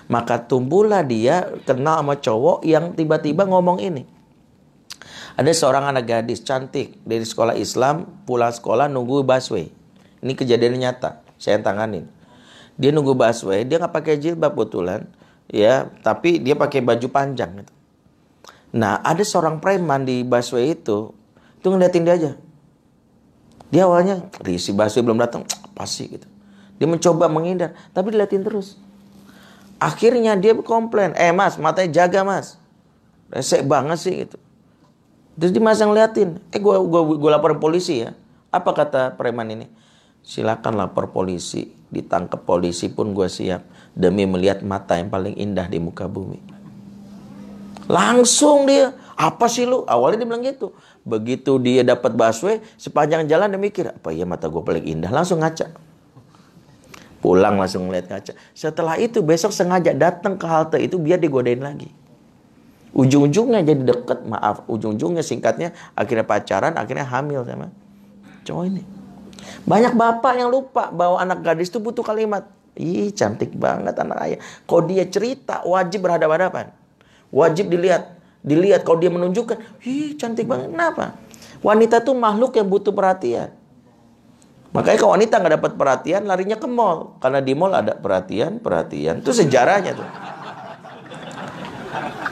[0.07, 4.05] Maka tumbuhlah dia kenal sama cowok yang tiba-tiba ngomong ini.
[5.33, 9.73] Ada seorang anak gadis cantik dari sekolah Islam, pulang sekolah nunggu busway.
[10.21, 12.07] Ini kejadian nyata, saya yang tanganin.
[12.79, 15.11] Dia nunggu busway, dia nggak pakai jilbab kebetulan,
[15.51, 17.75] ya, tapi dia pakai baju panjang gitu.
[18.79, 21.11] Nah, ada seorang preman di busway itu,
[21.59, 22.33] itu ngeliatin dia aja.
[23.75, 26.31] Dia awalnya, si busway belum datang, apa sih gitu.
[26.79, 28.79] Dia mencoba menghindar, tapi diliatin terus.
[29.83, 32.55] Akhirnya dia komplain, eh mas, matanya jaga mas.
[33.35, 34.39] Resek banget sih gitu.
[35.35, 36.39] Terus dimasang liatin.
[36.53, 38.13] Eh gua gua gua lapor polisi ya.
[38.53, 39.67] Apa kata preman ini?
[40.23, 41.71] Silakan lapor polisi.
[41.93, 46.41] Ditangkap polisi pun gua siap demi melihat mata yang paling indah di muka bumi.
[47.91, 49.85] Langsung dia, apa sih lu?
[49.85, 50.73] Awalnya dia bilang gitu.
[51.05, 55.13] Begitu dia dapat busway, sepanjang jalan dia mikir, apa ya mata gue paling indah?
[55.13, 55.93] Langsung ngaca
[57.23, 58.35] pulang langsung ngeliat kaca.
[58.51, 61.89] Setelah itu besok sengaja datang ke halte itu biar digodain lagi.
[62.93, 67.73] Ujung-ujungnya jadi deket, maaf, ujung-ujungnya singkatnya akhirnya pacaran, akhirnya hamil sama
[68.45, 68.83] cowok ini.
[69.65, 72.49] Banyak bapak yang lupa bahwa anak gadis itu butuh kalimat.
[72.73, 74.39] Ih cantik banget anak ayah.
[74.65, 76.73] Kalau dia cerita wajib berhadapan-hadapan.
[77.29, 78.17] Wajib dilihat.
[78.43, 79.85] Dilihat kalau dia menunjukkan.
[79.85, 80.73] Ih cantik banget.
[80.73, 81.17] Kenapa?
[81.63, 83.55] Wanita tuh makhluk yang butuh perhatian.
[84.73, 87.21] Makanya kalau wanita nggak dapat perhatian, larinya ke mall.
[87.21, 89.21] Karena di mall ada perhatian, perhatian.
[89.21, 90.09] Itu sejarahnya tuh.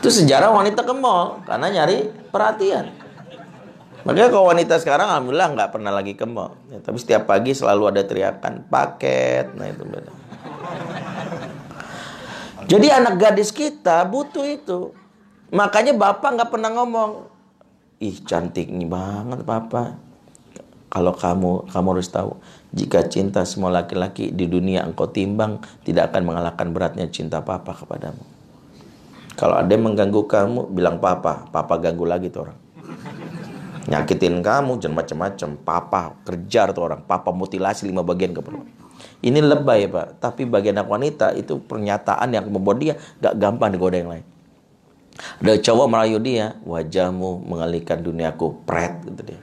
[0.00, 1.44] Itu sejarah wanita ke mall.
[1.44, 2.99] Karena nyari perhatian.
[4.04, 6.24] Makanya kalau wanita sekarang alhamdulillah nggak pernah lagi ke.
[6.72, 9.52] Ya, tapi setiap pagi selalu ada teriakan paket.
[9.56, 10.12] Nah itu beda.
[12.70, 14.94] Jadi anak gadis kita butuh itu.
[15.50, 17.26] Makanya bapak nggak pernah ngomong,
[17.98, 19.98] ih cantik nih banget bapak
[20.90, 22.34] kalau kamu kamu harus tahu,
[22.74, 28.26] jika cinta semua laki-laki di dunia engkau timbang, tidak akan mengalahkan beratnya cinta papa kepadamu.
[29.38, 32.58] Kalau ada yang mengganggu kamu, bilang papa, papa ganggu lagi tuh orang.
[33.90, 38.66] Nyakitin kamu, jangan macam-macam, papa kerjar tuh orang, papa mutilasi lima bagian ke perut.
[39.20, 43.98] Ini lebay pak, tapi bagian anak wanita itu pernyataan yang membuat dia gak gampang digoda
[43.98, 44.24] yang lain.
[45.42, 49.40] Ada cowok merayu dia, wajahmu mengalihkan duniaku, pret gitu dia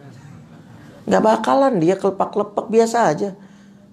[1.07, 3.29] Nggak bakalan dia kelepak-lepek biasa aja.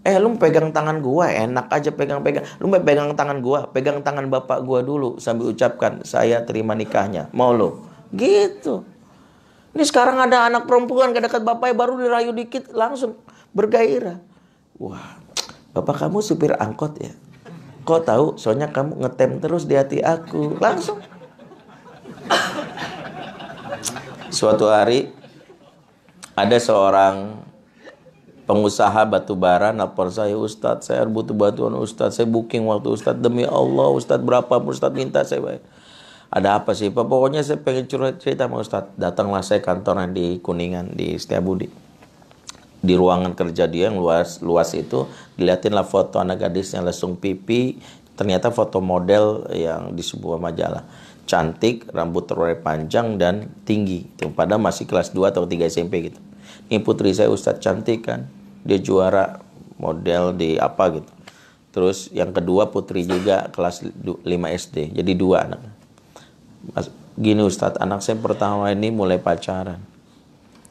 [0.05, 2.45] Eh lu pegang tangan gua, enak aja pegang-pegang.
[2.59, 7.31] Lu pegang tangan gua, pegang tangan bapak gua dulu sambil ucapkan saya terima nikahnya.
[7.31, 7.87] Mau lu?
[8.11, 8.83] Gitu.
[9.75, 13.19] Ini sekarang ada anak perempuan ke dekat bapaknya baru dirayu dikit langsung
[13.51, 14.23] bergairah.
[14.79, 15.19] Wah,
[15.75, 17.11] bapak kamu supir angkot ya?
[17.83, 18.27] Kok tahu?
[18.39, 20.63] Soalnya kamu ngetem terus di hati aku.
[20.63, 21.03] Langsung.
[24.31, 25.11] Suatu hari
[26.39, 27.45] ada seorang
[28.45, 33.49] pengusaha batu bara nelpon saya Ustadz saya butuh bantuan Ustadz saya booking waktu Ustadz demi
[33.49, 35.63] Allah Ustadz berapa Ustadz minta saya bayar
[36.35, 40.43] ada apa sih Pak pokoknya saya pengen curhat cerita sama Ustadz datanglah saya kantoran di
[40.43, 41.71] Kuningan di Setiabudi
[42.85, 45.07] di ruangan kerja dia yang luas luas itu
[45.39, 47.79] dilihatinlah foto anak gadis yang lesung pipi
[48.19, 50.83] ternyata foto model yang di sebuah majalah
[51.25, 54.05] cantik, rambut terurai panjang dan tinggi.
[54.17, 56.21] Itu pada masih kelas 2 atau 3 SMP gitu.
[56.69, 58.29] Ini putri saya Ustadz cantik kan.
[58.65, 59.41] Dia juara
[59.77, 61.13] model di apa gitu.
[61.75, 64.95] Terus yang kedua putri juga kelas 5 SD.
[64.95, 65.61] Jadi dua anak.
[66.73, 66.89] Mas,
[67.19, 69.83] gini Ustadz, anak saya pertama ini mulai pacaran.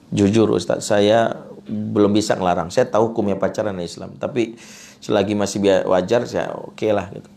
[0.10, 2.74] Jujur Ustadz, saya belum bisa ngelarang.
[2.74, 4.18] Saya tahu hukumnya pacaran Islam.
[4.18, 4.58] Tapi
[5.04, 7.30] selagi masih wajar, saya oke okay lah gitu.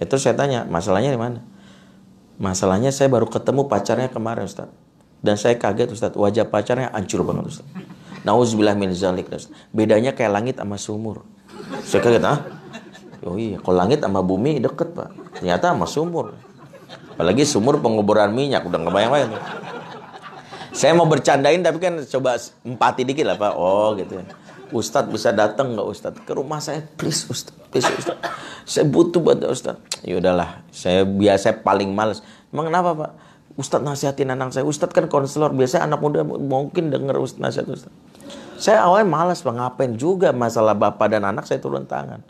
[0.00, 1.44] Itu ya, saya tanya, masalahnya di mana?
[2.40, 4.72] Masalahnya saya baru ketemu pacarnya kemarin Ustaz.
[5.20, 7.68] Dan saya kaget Ustaz, wajah pacarnya hancur banget Ustaz.
[8.24, 9.52] Nauzubillah min zalik Ustaz.
[9.76, 11.28] Bedanya kayak langit sama sumur.
[11.84, 12.40] Saya kaget, ah?
[13.20, 15.36] Oh iya, kalau langit sama bumi deket Pak.
[15.36, 16.32] Ternyata sama sumur.
[17.20, 19.36] Apalagi sumur penguburan minyak, udah ngebayang-bayang.
[20.72, 23.52] Saya mau bercandain tapi kan coba empati dikit lah Pak.
[23.60, 24.24] Oh gitu ya.
[24.72, 26.24] Ustadz bisa datang nggak Ustadz?
[26.24, 28.24] Ke rumah saya please Ustadz please Ustadz.
[28.64, 30.00] Saya butuh bantu Ustadz.
[30.00, 32.24] Ya udahlah saya biasa paling males.
[32.48, 33.10] Emang kenapa Pak?
[33.60, 34.64] Ustadz nasihatin anak saya.
[34.64, 37.98] Ustadz kan konselor biasanya anak muda mungkin denger Ustadz nasihat Ustadz.
[38.56, 39.52] Saya awalnya malas Pak.
[39.52, 42.24] Ngapain juga masalah bapak dan anak saya turun tangan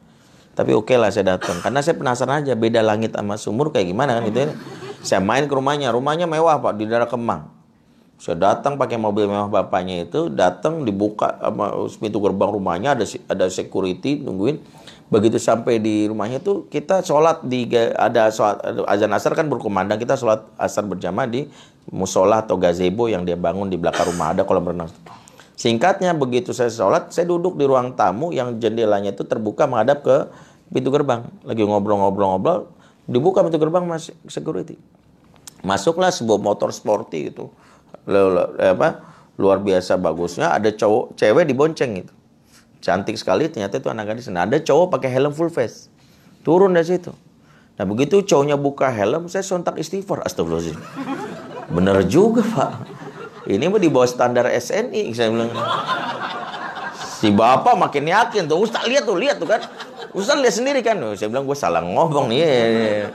[0.61, 3.89] tapi oke okay lah saya datang karena saya penasaran aja beda langit sama sumur kayak
[3.89, 4.49] gimana kan gitu ya
[5.01, 7.61] saya main ke rumahnya rumahnya mewah Pak di daerah Kemang
[8.21, 13.49] saya datang pakai mobil mewah bapaknya itu, datang dibuka sama pintu gerbang rumahnya ada ada
[13.49, 14.61] security nungguin.
[15.09, 17.65] Begitu sampai di rumahnya tuh kita sholat di
[17.97, 18.61] ada sholat
[18.93, 21.49] azan asar kan berkumandang kita sholat asar berjamaah di
[21.89, 24.93] musola atau gazebo yang dia bangun di belakang rumah ada kolam renang.
[25.57, 30.17] Singkatnya begitu saya sholat, saya duduk di ruang tamu yang jendelanya itu terbuka menghadap ke
[30.71, 31.27] pintu gerbang.
[31.45, 32.71] Lagi ngobrol-ngobrol-ngobrol,
[33.11, 34.79] dibuka pintu gerbang masih security.
[35.61, 37.53] Masuklah sebuah motor sporty gitu.
[38.57, 39.05] Apa
[39.37, 40.57] luar biasa bagusnya.
[40.57, 42.15] Ada cowok cewek dibonceng itu
[42.81, 44.33] cantik sekali ternyata itu anak gadis.
[44.33, 45.93] Nah ada cowok pakai helm full face.
[46.41, 47.13] Turun dari situ.
[47.77, 50.25] Nah begitu cowoknya buka helm saya sontak istighfar.
[50.25, 50.81] Astagfirullahaladzim.
[51.71, 52.73] Bener juga pak.
[53.45, 55.53] Ini mau di bawah standar SNI saya bilang.
[57.21, 58.65] Si bapak makin yakin tuh.
[58.65, 59.61] Ustaz lihat tuh lihat tuh kan
[60.11, 63.07] Ustaz lihat sendiri kan saya bilang gue salah ngomong nih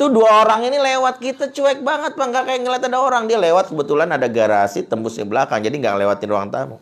[0.00, 3.28] Tuh dua orang ini lewat kita cuek banget pak, nggak kayak ngeliat ada orang.
[3.28, 6.80] Dia lewat kebetulan ada garasi tembus di belakang, jadi nggak lewatin ruang tamu.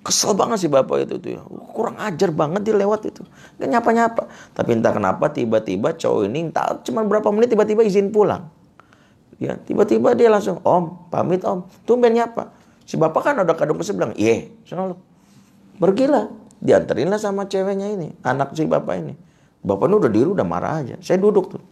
[0.00, 1.44] Kesel banget sih bapak itu tuh ya.
[1.76, 3.20] Kurang ajar banget dia lewat itu.
[3.60, 4.32] Gak nyapa-nyapa.
[4.56, 8.48] Tapi entah kenapa tiba-tiba cowok ini tak cuma berapa menit tiba-tiba izin pulang.
[9.36, 12.48] Ya, tiba-tiba dia langsung, "Om, pamit Om." Tumben nyapa.
[12.88, 14.96] Si bapak kan udah kadung kesel bilang, "Iya, sana lu."
[15.76, 16.32] Pergilah.
[16.58, 19.14] Dianterin lah sama ceweknya ini, anak si bapak ini.
[19.62, 20.96] Bapaknya udah diri udah marah aja.
[20.98, 21.62] Saya duduk tuh.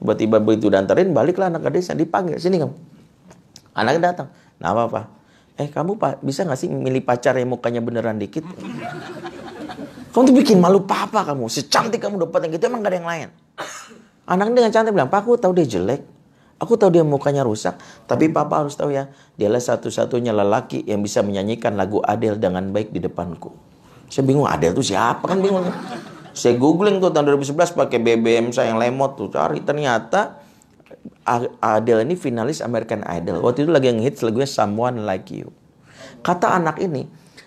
[0.00, 2.72] Tiba-tiba begitu dianterin, baliklah anak gadisnya dipanggil, "Sini kamu."
[3.76, 4.28] Anaknya datang.
[4.56, 5.04] Nah, apa, Pak?
[5.60, 8.48] Eh, kamu Pak, bisa nggak sih milih pacar yang mukanya beneran dikit?
[10.10, 11.46] Kamu tuh bikin malu papa kamu.
[11.52, 13.28] Secantik kamu dapat yang gitu emang gak ada yang lain.
[14.26, 16.02] Anaknya dengan cantik bilang, Pak aku tahu dia jelek.
[16.60, 19.08] Aku tahu dia mukanya rusak, tapi papa harus tahu ya,
[19.40, 23.69] dialah satu-satunya lelaki yang bisa menyanyikan lagu Adele dengan baik di depanku.
[24.10, 25.70] Saya bingung Adele itu siapa kan bingung.
[26.34, 30.42] Saya googling tuh tahun 2011 pakai BBM saya yang lemot tuh cari ternyata
[31.62, 33.38] Adele ini finalis American Idol.
[33.40, 35.54] Waktu itu lagi yang hits lagunya Someone Like You.
[36.26, 37.06] Kata anak ini,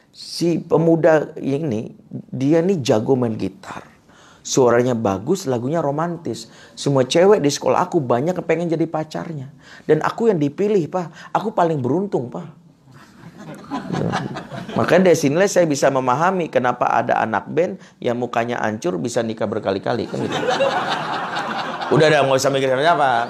[0.09, 1.91] si pemuda ini
[2.31, 3.93] dia nih jago main gitar
[4.43, 6.51] Suaranya bagus, lagunya romantis.
[6.75, 9.47] Semua cewek di sekolah aku banyak kepengen jadi pacarnya.
[9.87, 11.31] Dan aku yang dipilih, Pak.
[11.31, 12.47] Aku paling beruntung, Pak.
[14.73, 19.45] Makanya dari sinilah saya bisa memahami kenapa ada anak band yang mukanya hancur bisa nikah
[19.45, 20.09] berkali-kali.
[20.09, 20.37] Kan gitu.
[21.93, 23.29] Udah dah, nggak usah mikir siapa.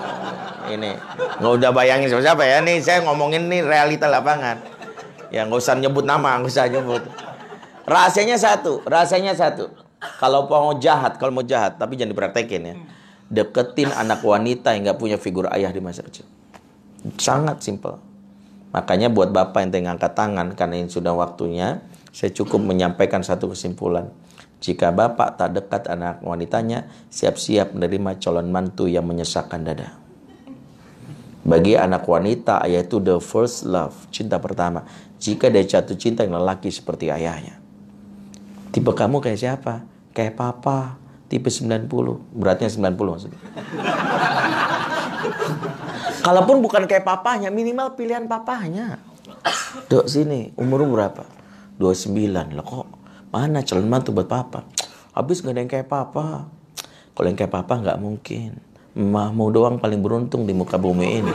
[0.64, 0.96] Ini,
[1.44, 2.64] nggak udah bayangin siapa siapa ya.
[2.64, 4.64] Nih saya ngomongin nih realita lapangan.
[5.34, 7.04] Ya nggak usah nyebut nama, nggak usah nyebut.
[7.84, 9.84] Rahasianya satu, rahasianya satu
[10.20, 12.76] kalau mau jahat, kalau mau jahat, tapi jangan dipraktekin ya.
[13.32, 16.28] Deketin anak wanita yang nggak punya figur ayah di masa kecil.
[17.18, 18.00] Sangat simpel.
[18.74, 23.54] Makanya buat bapak yang tengah angkat tangan, karena ini sudah waktunya, saya cukup menyampaikan satu
[23.54, 24.10] kesimpulan.
[24.60, 29.94] Jika bapak tak dekat anak wanitanya, siap-siap menerima calon mantu yang menyesakkan dada.
[31.44, 34.88] Bagi anak wanita, ayah itu the first love, cinta pertama.
[35.22, 37.60] Jika dia jatuh cinta yang lelaki seperti ayahnya.
[38.74, 39.94] Tipe kamu kayak siapa?
[40.14, 40.96] kayak papa
[41.28, 41.90] tipe 90
[42.38, 43.42] beratnya 90 maksudnya
[46.24, 48.98] kalaupun bukan kayak papanya minimal pilihan papanya
[49.92, 51.28] dok sini umur berapa?
[51.78, 53.04] 29 lah kok
[53.34, 54.62] mana calon mantu buat papa?
[55.18, 56.46] Habis gak ada yang kayak papa.
[57.18, 58.62] Kalau yang kayak papa nggak mungkin.
[58.94, 61.34] Mah mau doang paling beruntung di muka bumi ini.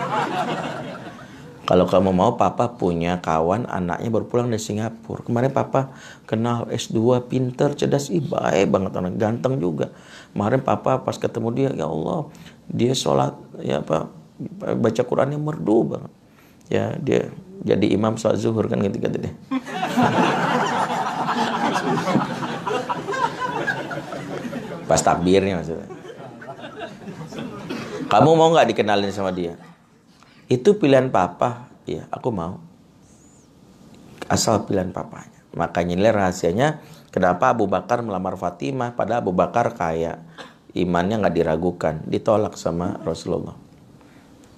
[1.66, 5.26] Kalau kamu mau papa punya kawan anaknya baru pulang dari Singapura.
[5.26, 5.90] Kemarin papa
[6.24, 9.90] kenal S2 pinter, cerdas, ih baik banget anak ganteng juga.
[10.32, 12.30] Kemarin papa pas ketemu dia ya Allah,
[12.70, 14.17] dia sholat ya apa
[14.78, 16.12] baca Qurannya merdu banget.
[16.68, 17.30] Ya dia
[17.64, 19.34] jadi imam sholat zuhur kan gitu gitu deh.
[24.88, 25.88] pas takbirnya maksudnya.
[28.08, 29.60] Kamu mau nggak dikenalin sama dia?
[30.48, 32.56] Itu pilihan papa, ya aku mau.
[34.32, 35.44] Asal pilihan papanya.
[35.52, 36.80] Makanya nilai rahasianya
[37.12, 40.24] kenapa Abu Bakar melamar Fatimah pada Abu Bakar kaya.
[40.72, 43.56] Imannya nggak diragukan, ditolak sama Rasulullah.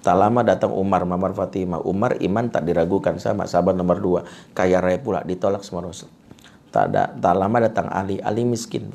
[0.01, 1.85] Tak lama datang Umar melamar Fatimah.
[1.85, 4.19] Umar iman tak diragukan sama sahabat nomor dua.
[4.57, 6.09] Kaya raya pula, ditolak sama Rasul.
[6.73, 8.17] Tak, ada, tak lama datang Ali.
[8.17, 8.89] Ali miskin.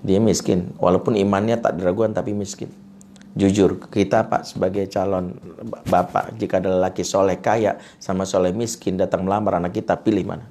[0.00, 0.72] Dia miskin.
[0.80, 2.72] Walaupun imannya tak diragukan tapi miskin
[3.36, 5.36] jujur kita pak sebagai calon
[5.84, 10.48] bapak jika ada laki soleh kaya sama soleh miskin datang melamar anak kita pilih mana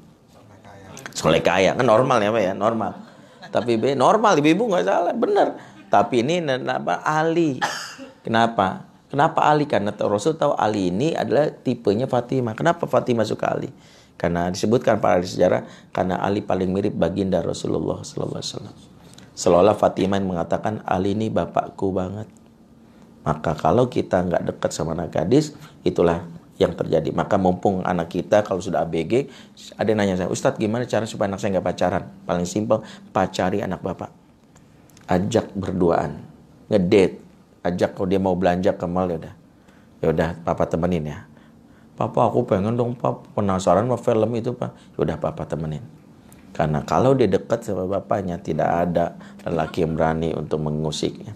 [1.18, 2.94] soleh kaya kan normal ya pak ya normal
[3.50, 5.58] tapi be normal ibu-ibu nggak salah bener
[5.90, 7.58] tapi ini kenapa Ali
[8.22, 9.66] kenapa kenapa Ali?
[9.70, 12.54] Karena Rasul tahu Ali ini adalah tipenya Fatimah.
[12.58, 13.70] Kenapa Fatimah suka Ali?
[14.16, 18.76] Karena disebutkan pada sejarah karena Ali paling mirip baginda Rasulullah Wasallam.
[19.36, 22.32] Seolah Fatimah mengatakan Ali ini bapakku banget.
[23.28, 26.24] Maka kalau kita nggak dekat sama anak gadis, itulah
[26.56, 27.12] yang terjadi.
[27.12, 29.28] Maka mumpung anak kita kalau sudah ABG,
[29.76, 32.04] ada yang nanya saya, Ustadz gimana cara supaya anak saya nggak pacaran?
[32.24, 34.14] Paling simpel, pacari anak bapak.
[35.10, 36.22] Ajak berduaan,
[36.70, 37.25] ngedate,
[37.66, 39.34] ajak kalau dia mau belanja ke mall ya udah,
[40.02, 41.20] ya udah papa temenin ya.
[41.96, 44.72] Papa aku pengen dong papa penasaran sama film itu pak.
[44.96, 45.82] Ya udah papa temenin.
[46.56, 51.36] Karena kalau dia dekat sama bapaknya tidak ada lelaki yang berani untuk mengusiknya.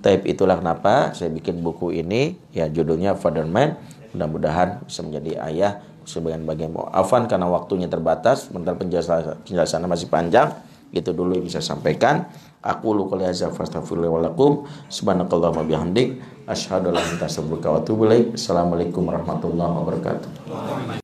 [0.00, 3.74] Tapi itulah kenapa saya bikin buku ini ya judulnya Father Man.
[4.14, 10.54] Mudah-mudahan bisa menjadi ayah sebagian bagian Afan karena waktunya terbatas, sebentar penjelasan penjelasannya masih panjang.
[10.90, 12.26] Itu dulu yang bisa sampaikan.
[12.60, 14.68] Aku lu qouli hadza fastaghfirullah wa lakum.
[14.92, 18.36] Subhanakallahumma bihamdik asyhadu an la ilaha illa anta astaghfiruka wa atubu ilaik.
[18.36, 20.28] Assalamualaikum warahmatullahi wabarakatuh.